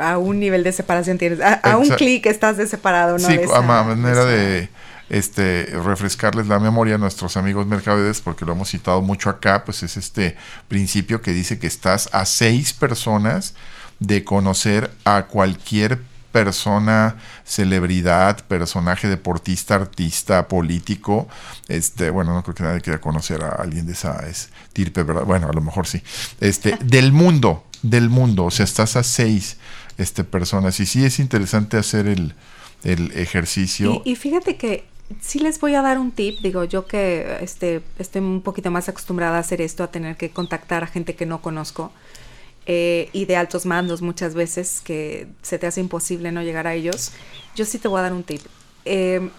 a, 0.00 0.18
un 0.18 0.40
nivel 0.40 0.62
de 0.62 0.72
separación 0.72 1.18
tienes, 1.18 1.40
a, 1.40 1.76
un 1.76 1.88
clic 1.90 2.26
estás 2.26 2.56
de 2.56 2.66
separado, 2.66 3.18
¿no? 3.18 3.26
Sí, 3.26 3.38
a 3.52 3.60
manera 3.60 4.24
de 4.24 4.68
este 5.08 5.66
refrescarles 5.84 6.48
la 6.48 6.58
memoria 6.58 6.96
a 6.96 6.98
nuestros 6.98 7.36
amigos 7.36 7.66
mercaderes, 7.66 8.20
porque 8.20 8.44
lo 8.44 8.52
hemos 8.52 8.70
citado 8.70 9.00
mucho 9.02 9.30
acá, 9.30 9.64
pues 9.64 9.82
es 9.82 9.96
este 9.96 10.36
principio 10.68 11.22
que 11.22 11.32
dice 11.32 11.58
que 11.58 11.66
estás 11.66 12.08
a 12.12 12.24
seis 12.26 12.72
personas 12.72 13.54
de 14.00 14.24
conocer 14.24 14.90
a 15.04 15.26
cualquier 15.26 15.98
persona, 15.98 16.15
celebridad, 17.44 18.44
personaje 18.46 19.08
deportista, 19.08 19.76
artista, 19.76 20.48
político, 20.48 21.28
este, 21.68 22.10
bueno, 22.10 22.34
no 22.34 22.42
creo 22.42 22.54
que 22.54 22.62
nadie 22.62 22.80
quiera 22.80 23.00
conocer 23.00 23.42
a 23.42 23.50
alguien 23.50 23.86
de 23.86 23.92
esa 23.92 24.26
estirpe, 24.28 25.02
¿verdad? 25.02 25.24
Bueno, 25.24 25.48
a 25.48 25.52
lo 25.52 25.60
mejor 25.60 25.86
sí. 25.86 26.02
Este, 26.40 26.76
del 26.84 27.12
mundo, 27.12 27.64
del 27.82 28.08
mundo, 28.08 28.44
o 28.46 28.50
sea, 28.50 28.64
estás 28.64 28.96
a 28.96 29.02
seis 29.02 29.58
este, 29.98 30.24
personas 30.24 30.78
y 30.80 30.86
sí 30.86 31.04
es 31.04 31.18
interesante 31.18 31.76
hacer 31.76 32.06
el, 32.06 32.34
el 32.84 33.12
ejercicio. 33.12 34.02
Y, 34.04 34.12
y 34.12 34.16
fíjate 34.16 34.56
que 34.56 34.84
sí 35.20 35.38
les 35.38 35.60
voy 35.60 35.74
a 35.74 35.82
dar 35.82 35.98
un 35.98 36.10
tip, 36.10 36.40
digo 36.40 36.64
yo 36.64 36.86
que 36.86 37.38
este, 37.40 37.82
estoy 37.98 38.22
un 38.22 38.42
poquito 38.42 38.70
más 38.70 38.88
acostumbrada 38.88 39.36
a 39.36 39.40
hacer 39.40 39.60
esto, 39.60 39.84
a 39.84 39.90
tener 39.90 40.16
que 40.16 40.30
contactar 40.30 40.82
a 40.82 40.86
gente 40.86 41.14
que 41.14 41.26
no 41.26 41.40
conozco. 41.40 41.92
Eh, 42.68 43.10
y 43.12 43.26
de 43.26 43.36
altos 43.36 43.64
mandos 43.64 44.02
muchas 44.02 44.34
veces 44.34 44.80
que 44.84 45.28
se 45.40 45.56
te 45.56 45.68
hace 45.68 45.80
imposible 45.80 46.32
no 46.32 46.42
llegar 46.42 46.66
a 46.66 46.74
ellos, 46.74 47.12
yo 47.54 47.64
sí 47.64 47.78
te 47.78 47.86
voy 47.86 48.00
a 48.00 48.02
dar 48.02 48.12
un 48.12 48.24
tip. 48.24 48.42
Eh, 48.84 49.30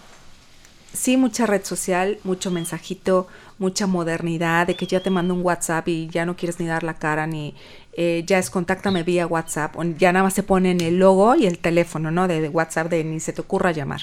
sí, 0.94 1.18
mucha 1.18 1.44
red 1.44 1.62
social, 1.62 2.18
mucho 2.24 2.50
mensajito, 2.50 3.26
mucha 3.58 3.86
modernidad, 3.86 4.66
de 4.66 4.76
que 4.76 4.86
ya 4.86 5.00
te 5.00 5.10
mando 5.10 5.34
un 5.34 5.42
WhatsApp 5.42 5.88
y 5.88 6.08
ya 6.08 6.24
no 6.24 6.36
quieres 6.36 6.58
ni 6.58 6.66
dar 6.66 6.82
la 6.84 6.94
cara, 6.94 7.26
ni 7.26 7.54
eh, 7.92 8.24
ya 8.26 8.38
es 8.38 8.48
contáctame 8.48 9.02
vía 9.02 9.26
WhatsApp, 9.26 9.74
ya 9.98 10.10
nada 10.12 10.24
más 10.24 10.34
se 10.34 10.42
ponen 10.42 10.80
el 10.80 10.98
logo 10.98 11.34
y 11.34 11.46
el 11.46 11.58
teléfono, 11.58 12.10
¿no? 12.10 12.28
De, 12.28 12.40
de 12.40 12.48
WhatsApp, 12.48 12.88
de 12.88 13.04
ni 13.04 13.20
se 13.20 13.34
te 13.34 13.42
ocurra 13.42 13.72
llamar. 13.72 14.02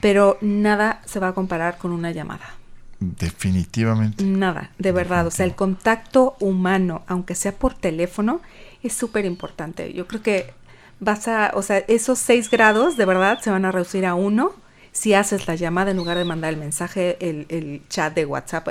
Pero 0.00 0.38
nada 0.40 1.02
se 1.06 1.18
va 1.18 1.28
a 1.28 1.34
comparar 1.34 1.78
con 1.78 1.90
una 1.90 2.12
llamada. 2.12 2.57
Definitivamente. 3.00 4.24
Nada, 4.24 4.70
de 4.78 4.92
verdad. 4.92 5.26
O 5.26 5.30
sea, 5.30 5.46
el 5.46 5.54
contacto 5.54 6.36
humano, 6.40 7.02
aunque 7.06 7.34
sea 7.34 7.52
por 7.52 7.74
teléfono, 7.74 8.40
es 8.82 8.92
súper 8.92 9.24
importante. 9.24 9.92
Yo 9.92 10.06
creo 10.06 10.22
que 10.22 10.52
vas 11.00 11.28
a, 11.28 11.52
o 11.54 11.62
sea, 11.62 11.78
esos 11.86 12.18
seis 12.18 12.50
grados 12.50 12.96
de 12.96 13.04
verdad 13.04 13.40
se 13.40 13.50
van 13.50 13.64
a 13.64 13.72
reducir 13.72 14.04
a 14.04 14.14
uno 14.14 14.52
si 14.90 15.14
haces 15.14 15.46
la 15.46 15.54
llamada 15.54 15.92
en 15.92 15.96
lugar 15.96 16.18
de 16.18 16.24
mandar 16.24 16.52
el 16.52 16.58
mensaje, 16.58 17.16
el, 17.20 17.82
chat 17.88 18.14
de 18.14 18.26
WhatsApp. 18.26 18.68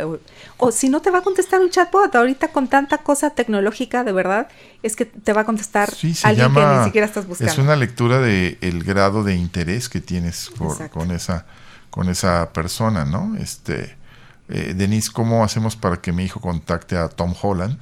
O, 0.58 0.72
si 0.72 0.90
no 0.90 1.02
te 1.02 1.10
va 1.10 1.20
a 1.20 1.22
contestar 1.22 1.62
un 1.62 1.70
chatbot, 1.70 2.14
ahorita 2.14 2.50
con 2.50 2.68
tanta 2.68 2.98
cosa 2.98 3.30
tecnológica, 3.30 4.04
de 4.04 4.12
verdad, 4.12 4.50
es 4.84 4.98
que 4.98 5.06
te 5.06 5.32
va 5.32 5.42
a 5.42 5.46
contestar 5.46 5.90
alguien 6.24 6.54
que 6.54 6.66
ni 6.66 6.84
siquiera 6.84 7.08
estás 7.08 7.28
buscando. 7.28 7.54
Es 7.54 7.58
una 7.60 7.78
lectura 7.78 8.20
de 8.20 8.58
el 8.60 8.84
grado 8.84 9.24
de 9.24 9.36
interés 9.36 9.88
que 9.88 10.02
tienes 10.02 10.50
con 10.92 11.12
esa 11.12 11.46
con 11.90 12.10
esa 12.10 12.52
persona, 12.54 13.06
¿no? 13.06 13.36
Este 13.38 13.97
eh, 14.50 14.74
Denise, 14.76 15.12
¿cómo 15.12 15.44
hacemos 15.44 15.76
para 15.76 15.98
que 15.98 16.12
mi 16.12 16.24
hijo 16.24 16.40
contacte 16.40 16.98
a 16.98 17.10
Tom 17.10 17.34
Holland 17.40 17.78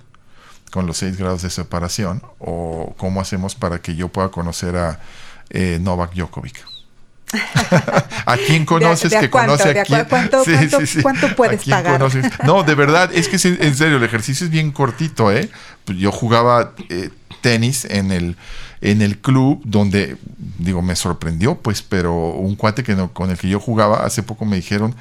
con 0.72 0.88
los 0.88 0.98
seis 0.98 1.18
grados 1.18 1.42
de 1.42 1.50
separación? 1.50 2.22
¿O 2.40 2.94
cómo 2.98 3.22
hacemos 3.22 3.56
para 3.56 3.82
que 3.82 3.96
yo 3.96 4.10
pueda 4.10 4.30
conocer 4.30 4.76
a 4.76 5.00
eh, 5.50 5.80
Novak 5.82 6.14
Djokovic? 6.14 6.66
¿A 8.26 8.38
quién 8.38 8.66
conoces 8.66 9.14
que 9.14 9.30
conoce 9.30 9.80
a 9.80 9.84
quién? 9.84 10.06
¿Cuánto, 10.06 10.44
puedes 11.36 11.66
pagar? 11.66 12.02
No, 12.46 12.64
de 12.64 12.76
verdad, 12.76 13.12
es 13.14 13.28
que 13.28 13.36
en 13.36 13.76
serio, 13.76 13.98
el 13.98 14.04
ejercicio 14.04 14.46
es 14.46 14.52
bien 14.52 14.72
cortito, 14.72 15.32
¿eh? 15.32 15.50
Yo 15.88 16.12
jugaba 16.12 16.74
eh, 16.90 17.10
tenis 17.42 17.86
en 17.86 18.12
el, 18.12 18.38
en 18.82 19.02
el 19.02 19.20
club 19.20 19.62
donde, 19.64 20.18
digo, 20.58 20.82
me 20.82 20.96
sorprendió, 20.96 21.56
pues, 21.56 21.82
pero 21.82 22.32
un 22.32 22.56
cuate 22.56 22.84
que 22.84 22.96
con 23.14 23.30
el 23.30 23.38
que 23.38 23.50
yo 23.50 23.60
jugaba, 23.60 24.06
hace 24.06 24.24
poco 24.24 24.46
me 24.46 24.56
dijeron, 24.56 24.96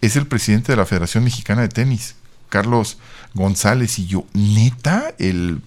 es 0.00 0.16
el 0.16 0.26
presidente 0.26 0.72
de 0.72 0.76
la 0.76 0.86
Federación 0.86 1.24
Mexicana 1.24 1.62
de 1.62 1.68
Tenis, 1.68 2.14
Carlos 2.48 2.98
González, 3.34 3.98
y 3.98 4.06
yo, 4.06 4.24
neta, 4.32 5.14
el, 5.18 5.60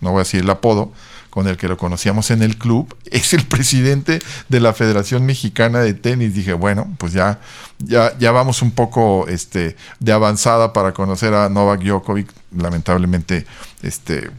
no 0.00 0.10
voy 0.10 0.18
a 0.18 0.24
decir 0.24 0.40
el 0.40 0.50
apodo, 0.50 0.92
con 1.30 1.46
el 1.46 1.56
que 1.56 1.68
lo 1.68 1.76
conocíamos 1.76 2.30
en 2.30 2.42
el 2.42 2.58
club, 2.58 2.94
es 3.10 3.32
el 3.32 3.44
presidente 3.44 4.18
de 4.48 4.60
la 4.60 4.74
Federación 4.74 5.24
Mexicana 5.24 5.80
de 5.80 5.94
Tenis. 5.94 6.34
Dije, 6.34 6.52
bueno, 6.52 6.92
pues 6.98 7.12
ya, 7.12 7.40
ya, 7.78 8.16
ya 8.18 8.32
vamos 8.32 8.62
un 8.62 8.72
poco 8.72 9.26
este, 9.28 9.76
de 10.00 10.12
avanzada 10.12 10.72
para 10.72 10.92
conocer 10.92 11.34
a 11.34 11.48
Novak 11.48 11.82
Djokovic. 11.82 12.30
Lamentablemente, 12.56 13.46
este, 13.82 14.30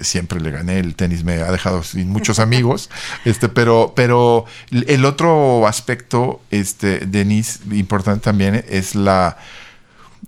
siempre 0.00 0.40
le 0.40 0.50
gané, 0.50 0.78
el 0.78 0.94
tenis 0.94 1.24
me 1.24 1.34
ha 1.34 1.50
dejado 1.50 1.82
sin 1.82 2.08
muchos 2.10 2.38
amigos, 2.38 2.90
este, 3.24 3.48
pero, 3.48 3.92
pero 3.96 4.44
el 4.70 5.04
otro 5.04 5.66
aspecto, 5.66 6.40
este, 6.50 7.00
Denis, 7.06 7.60
importante 7.70 8.24
también, 8.24 8.64
es 8.68 8.94
la, 8.94 9.36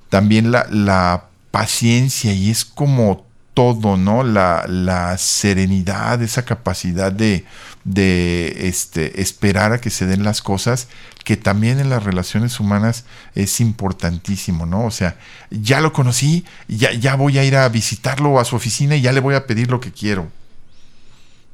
también 0.09 0.51
la, 0.51 0.67
la 0.71 1.25
paciencia 1.51 2.33
y 2.33 2.51
es 2.51 2.65
como 2.65 3.27
todo, 3.55 3.97
¿no? 3.97 4.23
La, 4.23 4.65
la 4.69 5.19
serenidad, 5.19 6.23
esa 6.23 6.45
capacidad 6.45 7.13
de, 7.13 7.45
de 7.85 8.69
este, 8.69 9.23
esperar 9.23 9.73
a 9.73 9.81
que 9.81 9.91
se 9.91 10.07
den 10.07 10.23
las 10.23 10.43
cosas, 10.43 10.89
que 11.25 11.37
también 11.37 11.81
en 11.81 11.91
las 11.91 12.03
relaciones 12.03 12.61
humanas 12.61 13.05
es 13.35 13.61
importantísimo, 13.61 14.67
¿no? 14.67 14.85
O 14.85 14.91
sea, 14.91 15.17
ya 15.51 15.81
lo 15.81 15.93
conocí, 15.93 16.45
ya, 16.69 16.93
ya 16.93 17.15
voy 17.15 17.39
a 17.39 17.45
ir 17.45 17.57
a 17.57 17.69
visitarlo 17.69 18.39
a 18.39 18.45
su 18.45 18.57
oficina 18.57 18.97
y 18.97 19.01
ya 19.01 19.13
le 19.13 19.21
voy 19.21 19.35
a 19.35 19.47
pedir 19.47 19.71
lo 19.71 19.81
que 19.81 19.93
quiero. 19.93 20.29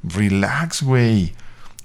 Relax, 0.03 0.83
güey. 0.83 1.33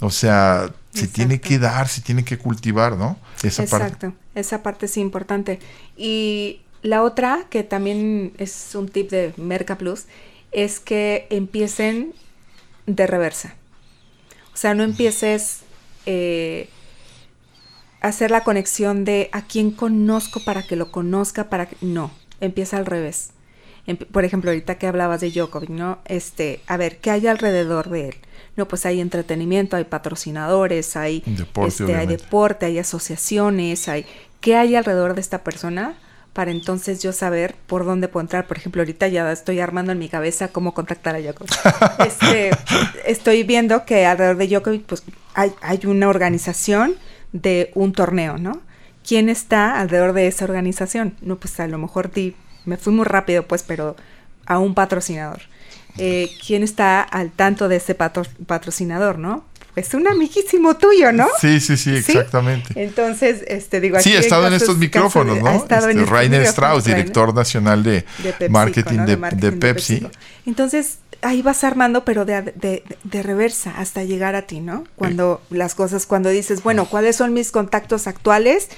O 0.01 0.11
sea, 0.11 0.71
se 0.93 1.07
tiene 1.07 1.41
que 1.41 1.59
dar, 1.59 1.89
se 1.89 2.01
tiene 2.01 2.25
que 2.25 2.37
cultivar, 2.37 2.97
¿no? 2.97 3.17
Esa 3.43 3.63
Exacto, 3.63 4.13
esa 4.35 4.63
parte 4.63 4.87
es 4.87 4.97
importante. 4.97 5.61
Y 5.97 6.61
la 6.83 7.03
otra, 7.03 7.47
que 7.49 7.63
también 7.63 8.33
es 8.39 8.75
un 8.75 8.89
tip 8.89 9.11
de 9.11 9.33
Merca 9.37 9.79
Plus, 9.79 10.07
es 10.51 10.81
que 10.81 11.27
empiecen 11.31 12.13
de 12.87 13.07
reversa. 13.07 13.55
O 14.53 14.57
sea, 14.57 14.75
no 14.75 14.83
empieces 14.83 15.61
eh, 16.07 16.69
a 18.01 18.09
hacer 18.09 18.31
la 18.31 18.45
conexión 18.45 19.05
de 19.05 19.29
a 19.33 19.43
quién 19.43 19.71
conozco 19.71 20.41
para 20.45 20.63
que 20.63 20.77
lo 20.77 20.91
conozca, 20.91 21.49
para 21.49 21.67
que... 21.67 21.77
No, 21.81 22.11
empieza 22.41 22.77
al 22.77 22.87
revés. 22.87 23.31
por 24.11 24.25
ejemplo, 24.25 24.51
ahorita 24.51 24.77
que 24.77 24.87
hablabas 24.87 25.21
de 25.21 25.31
Djokovic, 25.31 25.71
¿no? 25.71 25.99
Este, 26.05 26.61
a 26.67 26.77
ver, 26.77 26.99
¿qué 26.99 27.11
hay 27.11 27.27
alrededor 27.27 27.89
de 27.89 28.09
él? 28.09 28.15
No, 28.57 28.69
pues 28.69 28.85
hay 28.85 29.01
entretenimiento, 29.01 29.77
hay 29.77 29.85
patrocinadores, 29.85 30.97
hay 30.97 31.23
deporte, 31.25 31.85
este, 31.85 31.97
hay 31.97 32.07
deporte, 32.07 32.67
hay 32.67 32.79
asociaciones, 32.79 33.89
hay 33.89 34.05
¿qué 34.43 34.57
hay 34.57 34.75
alrededor 34.75 35.15
de 35.15 35.23
esta 35.23 35.43
persona? 35.43 35.95
Para 36.33 36.51
entonces 36.51 37.03
yo 37.03 37.13
saber 37.13 37.55
por 37.67 37.85
dónde 37.85 38.09
puedo 38.09 38.23
entrar. 38.23 38.47
Por 38.47 38.57
ejemplo, 38.57 38.83
ahorita 38.83 39.09
ya 39.09 39.31
estoy 39.33 39.61
armando 39.61 39.93
en 39.93 39.99
mi 39.99 40.09
cabeza 40.09 40.49
cómo 40.49 40.73
contactar 40.75 41.15
a 41.15 41.21
Djokovic. 41.21 41.53
este, 42.07 42.51
estoy 43.05 43.43
viendo 43.43 43.85
que 43.85 44.07
alrededor 44.07 44.37
de 44.37 44.49
Djokovic 44.49 44.85
pues, 44.85 45.03
hay, 45.35 45.53
hay 45.61 45.81
una 45.85 46.09
organización 46.09 46.97
de 47.33 47.71
un 47.75 47.93
torneo, 47.93 48.39
¿no? 48.39 48.61
¿Quién 49.07 49.29
está 49.29 49.81
alrededor 49.81 50.13
de 50.13 50.29
esa 50.29 50.45
organización? 50.45 51.17
No, 51.21 51.37
pues 51.37 51.59
a 51.61 51.67
lo 51.67 51.77
mejor 51.79 52.13
di, 52.13 52.37
me 52.65 52.77
fui 52.77 52.93
muy 52.93 53.05
rápido, 53.05 53.47
pues, 53.47 53.63
pero 53.63 53.97
a 54.47 54.59
un 54.59 54.75
patrocinador. 54.75 55.43
Eh, 55.99 56.31
¿Quién 56.45 56.63
está 56.63 57.03
al 57.03 57.31
tanto 57.31 57.69
de 57.69 57.77
ese 57.77 57.95
patrocinador, 57.95 59.19
no? 59.19 59.45
Es 59.75 59.95
un 59.95 60.07
amiguísimo 60.07 60.77
tuyo, 60.77 61.13
¿no? 61.13 61.29
Sí, 61.41 61.61
sí, 61.61 61.77
sí, 61.77 61.95
exactamente. 61.95 62.73
Entonces, 62.83 63.43
este, 63.47 63.81
digo, 63.81 63.99
Sí, 64.01 64.15
ha 64.15 64.21
estado 64.21 64.47
en 64.47 64.53
estos 64.53 64.77
micrófonos, 64.77 65.41
¿no? 65.41 65.51
este, 65.51 66.05
Rainer 66.05 66.43
Strauss, 66.43 66.85
director 66.85 67.35
nacional 67.35 67.83
de, 67.83 68.05
marketing, 68.51 68.99
de, 69.07 69.53
Pepsi. 69.53 70.07
Entonces, 70.47 70.99
ahí 71.23 71.43
vas 71.43 71.65
armando, 71.65 72.05
pero 72.05 72.25
de, 72.25 72.43
de, 72.43 72.83
de, 73.05 73.23
reversa 73.23 73.73
hasta 73.79 74.05
llegar 74.05 74.35
a 74.35 74.43
ti, 74.43 74.61
¿no? 74.61 74.85
Cuando 74.97 75.41
las 75.51 75.75
cosas, 75.75 76.07
cuando 76.07 76.29
dices, 76.29 76.63
bueno, 76.63 76.87
¿cuáles 76.87 77.17
son 77.17 77.33
mis 77.33 77.51
contactos 77.51 78.07
actuales? 78.07 78.69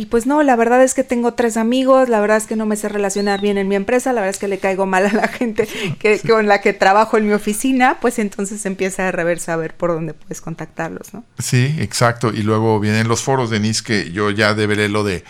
Y 0.00 0.06
pues 0.06 0.26
no, 0.26 0.42
la 0.42 0.56
verdad 0.56 0.82
es 0.82 0.94
que 0.94 1.04
tengo 1.04 1.34
tres 1.34 1.58
amigos, 1.58 2.08
la 2.08 2.20
verdad 2.20 2.38
es 2.38 2.46
que 2.46 2.56
no 2.56 2.64
me 2.64 2.76
sé 2.76 2.88
relacionar 2.88 3.42
bien 3.42 3.58
en 3.58 3.68
mi 3.68 3.74
empresa, 3.74 4.14
la 4.14 4.22
verdad 4.22 4.34
es 4.34 4.38
que 4.38 4.48
le 4.48 4.58
caigo 4.58 4.86
mal 4.86 5.04
a 5.04 5.12
la 5.12 5.28
gente 5.28 5.68
que, 5.98 6.18
con 6.20 6.46
la 6.46 6.62
que 6.62 6.72
trabajo 6.72 7.18
en 7.18 7.26
mi 7.26 7.34
oficina, 7.34 7.98
pues 8.00 8.18
entonces 8.18 8.64
empieza 8.64 9.08
a 9.08 9.12
reversa 9.12 9.52
a 9.52 9.56
ver 9.56 9.76
por 9.76 9.92
dónde 9.92 10.14
puedes 10.14 10.40
contactarlos, 10.40 11.12
¿no? 11.12 11.22
Sí, 11.38 11.76
exacto. 11.78 12.32
Y 12.32 12.42
luego 12.42 12.80
vienen 12.80 13.08
los 13.08 13.22
foros, 13.22 13.50
Denise, 13.50 13.84
que 13.84 14.10
yo 14.10 14.30
ya 14.30 14.54
deberé 14.54 14.88
lo 14.88 15.04
de 15.04 15.22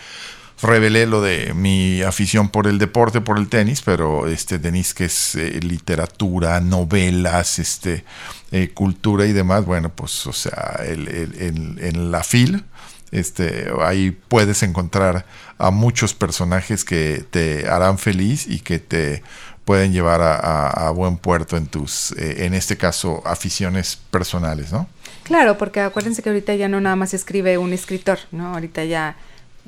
revelé 0.61 1.05
lo 1.05 1.21
de 1.21 1.53
mi 1.53 2.01
afición 2.01 2.49
por 2.49 2.67
el 2.67 2.77
deporte, 2.77 3.21
por 3.21 3.37
el 3.37 3.49
tenis, 3.49 3.81
pero 3.81 4.27
este 4.27 4.59
Denis 4.59 4.93
que 4.93 5.05
es 5.05 5.35
eh, 5.35 5.59
literatura, 5.61 6.59
novelas, 6.59 7.59
este 7.59 8.03
eh, 8.51 8.71
cultura 8.73 9.25
y 9.25 9.33
demás, 9.33 9.65
bueno, 9.65 9.89
pues 9.89 10.27
o 10.27 10.33
sea, 10.33 10.79
en 10.83 12.11
la 12.11 12.23
FIL, 12.23 12.63
este, 13.11 13.69
ahí 13.81 14.11
puedes 14.11 14.63
encontrar 14.63 15.25
a 15.57 15.69
muchos 15.69 16.13
personajes 16.13 16.85
que 16.85 17.25
te 17.29 17.67
harán 17.67 17.97
feliz 17.97 18.47
y 18.47 18.59
que 18.59 18.79
te 18.79 19.21
pueden 19.65 19.93
llevar 19.93 20.21
a, 20.21 20.89
buen 20.91 21.17
puerto 21.17 21.55
en 21.55 21.67
tus, 21.67 22.13
eh, 22.13 22.45
en 22.45 22.53
este 22.53 22.77
caso, 22.77 23.21
aficiones 23.25 23.97
personales, 24.09 24.71
¿no? 24.71 24.87
Claro, 25.23 25.57
porque 25.57 25.81
acuérdense 25.81 26.23
que 26.23 26.29
ahorita 26.29 26.55
ya 26.55 26.67
no 26.67 26.81
nada 26.81 26.95
más 26.95 27.13
escribe 27.13 27.57
un 27.57 27.71
escritor, 27.71 28.19
¿no? 28.31 28.53
Ahorita 28.53 28.83
ya 28.85 29.15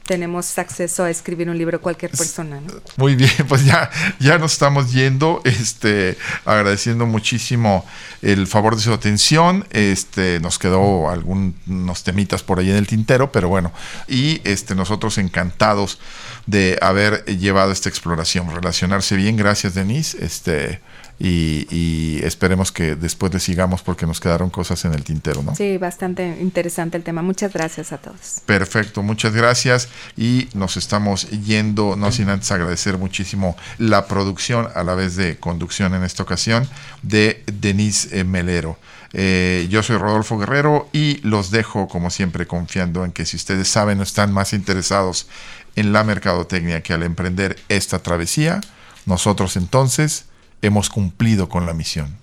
tenemos 0.06 0.58
acceso 0.58 1.04
a 1.04 1.10
escribir 1.10 1.49
un 1.49 1.58
libro 1.58 1.80
cualquier 1.82 2.12
persona. 2.12 2.62
Muy 2.97 3.16
bien, 3.16 3.32
pues 3.47 3.66
ya, 3.66 3.89
ya 4.20 4.38
nos 4.38 4.54
estamos 4.54 4.91
yendo, 4.91 5.41
este, 5.45 6.18
agradeciendo 6.45 7.06
muchísimo 7.06 7.86
el 8.22 8.47
favor 8.47 8.76
de 8.76 8.82
su 8.82 8.93
atención. 8.93 9.66
Este, 9.72 10.39
nos 10.41 10.60
quedó 10.60 11.10
algunos 11.10 12.04
temitas 12.04 12.43
por 12.43 12.60
ahí 12.60 12.70
en 12.70 12.76
el 12.76 12.88
tintero, 12.88 13.32
pero 13.32 13.47
bueno, 13.47 13.72
y 14.08 14.41
este, 14.43 14.76
nosotros 14.76 15.18
encantados 15.18 15.99
de 16.45 16.78
haber 16.82 17.24
llevado 17.26 17.72
esta 17.72 17.89
exploración, 17.89 18.54
relacionarse 18.54 19.16
bien. 19.16 19.38
Gracias, 19.38 19.74
Denise. 19.74 20.18
Este, 20.24 20.82
y, 21.26 22.19
esperemos 22.24 22.71
que 22.71 22.95
después 22.95 23.34
le 23.34 23.39
sigamos 23.39 23.82
porque 23.82 24.05
nos 24.05 24.19
quedaron 24.19 24.49
cosas 24.49 24.84
en 24.86 24.93
el 24.93 25.03
tintero, 25.03 25.41
¿no? 25.41 25.55
Sí, 25.55 25.78
bastante 25.78 26.38
interesante 26.41 26.97
el 26.97 27.03
tema. 27.03 27.21
Muchas 27.21 27.53
gracias 27.53 27.93
a 27.93 27.97
todos. 27.97 28.41
Perfecto, 28.45 29.03
muchas 29.03 29.34
gracias 29.34 29.88
y 30.17 30.49
nos 30.53 30.76
estamos 30.76 31.30
yendo, 31.30 31.95
no 31.95 32.11
sin 32.11 32.30
antes 32.30 32.51
agradecer 32.51 32.97
muchísimo 32.97 33.55
la 33.78 34.07
producción 34.07 34.67
a 34.76 34.84
la 34.84 34.95
vez 34.95 35.15
de 35.15 35.38
conducción 35.38 35.93
en 35.93 36.03
esta 36.03 36.24
ocasión 36.24 36.67
de 37.01 37.43
Denise 37.45 38.24
Melero. 38.26 38.78
Eh, 39.13 39.67
yo 39.69 39.84
soy 39.84 39.97
Rodolfo 39.97 40.38
Guerrero 40.38 40.89
y 40.91 41.19
los 41.21 41.51
dejo 41.51 41.88
como 41.88 42.09
siempre 42.09 42.47
confiando 42.47 43.05
en 43.05 43.11
que 43.11 43.26
si 43.26 43.38
ustedes 43.38 43.67
saben 43.67 43.99
o 43.99 44.03
están 44.03 44.34
más 44.34 44.53
interesados 44.53 45.28
en 45.76 45.93
la 45.93 46.03
mercadotecnia 46.03 46.82
que 46.82 46.93
al 46.93 47.03
emprender 47.03 47.57
esta 47.69 47.99
travesía, 47.99 48.59
nosotros 49.05 49.55
entonces 49.55 50.26
hemos 50.64 50.89
cumplido 50.89 51.49
con 51.49 51.66
la 51.66 51.74
misión. 51.74 52.18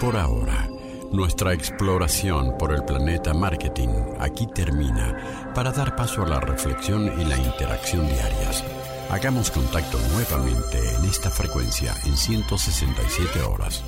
Por 0.00 0.16
ahora, 0.16 0.68
nuestra 1.12 1.54
exploración 1.54 2.58
por 2.58 2.74
el 2.74 2.84
planeta 2.84 3.32
marketing 3.32 3.88
aquí 4.18 4.48
termina 4.52 5.52
para 5.54 5.70
dar 5.70 5.94
paso 5.94 6.24
a 6.24 6.28
la 6.28 6.40
reflexión 6.40 7.20
y 7.20 7.24
la 7.24 7.38
interacción 7.38 8.06
diarias. 8.08 8.64
Hagamos 9.10 9.52
contacto 9.52 9.98
nuevamente 10.12 10.78
en 10.96 11.04
esta 11.04 11.30
frecuencia 11.30 11.94
en 12.04 12.16
167 12.16 13.40
horas. 13.42 13.84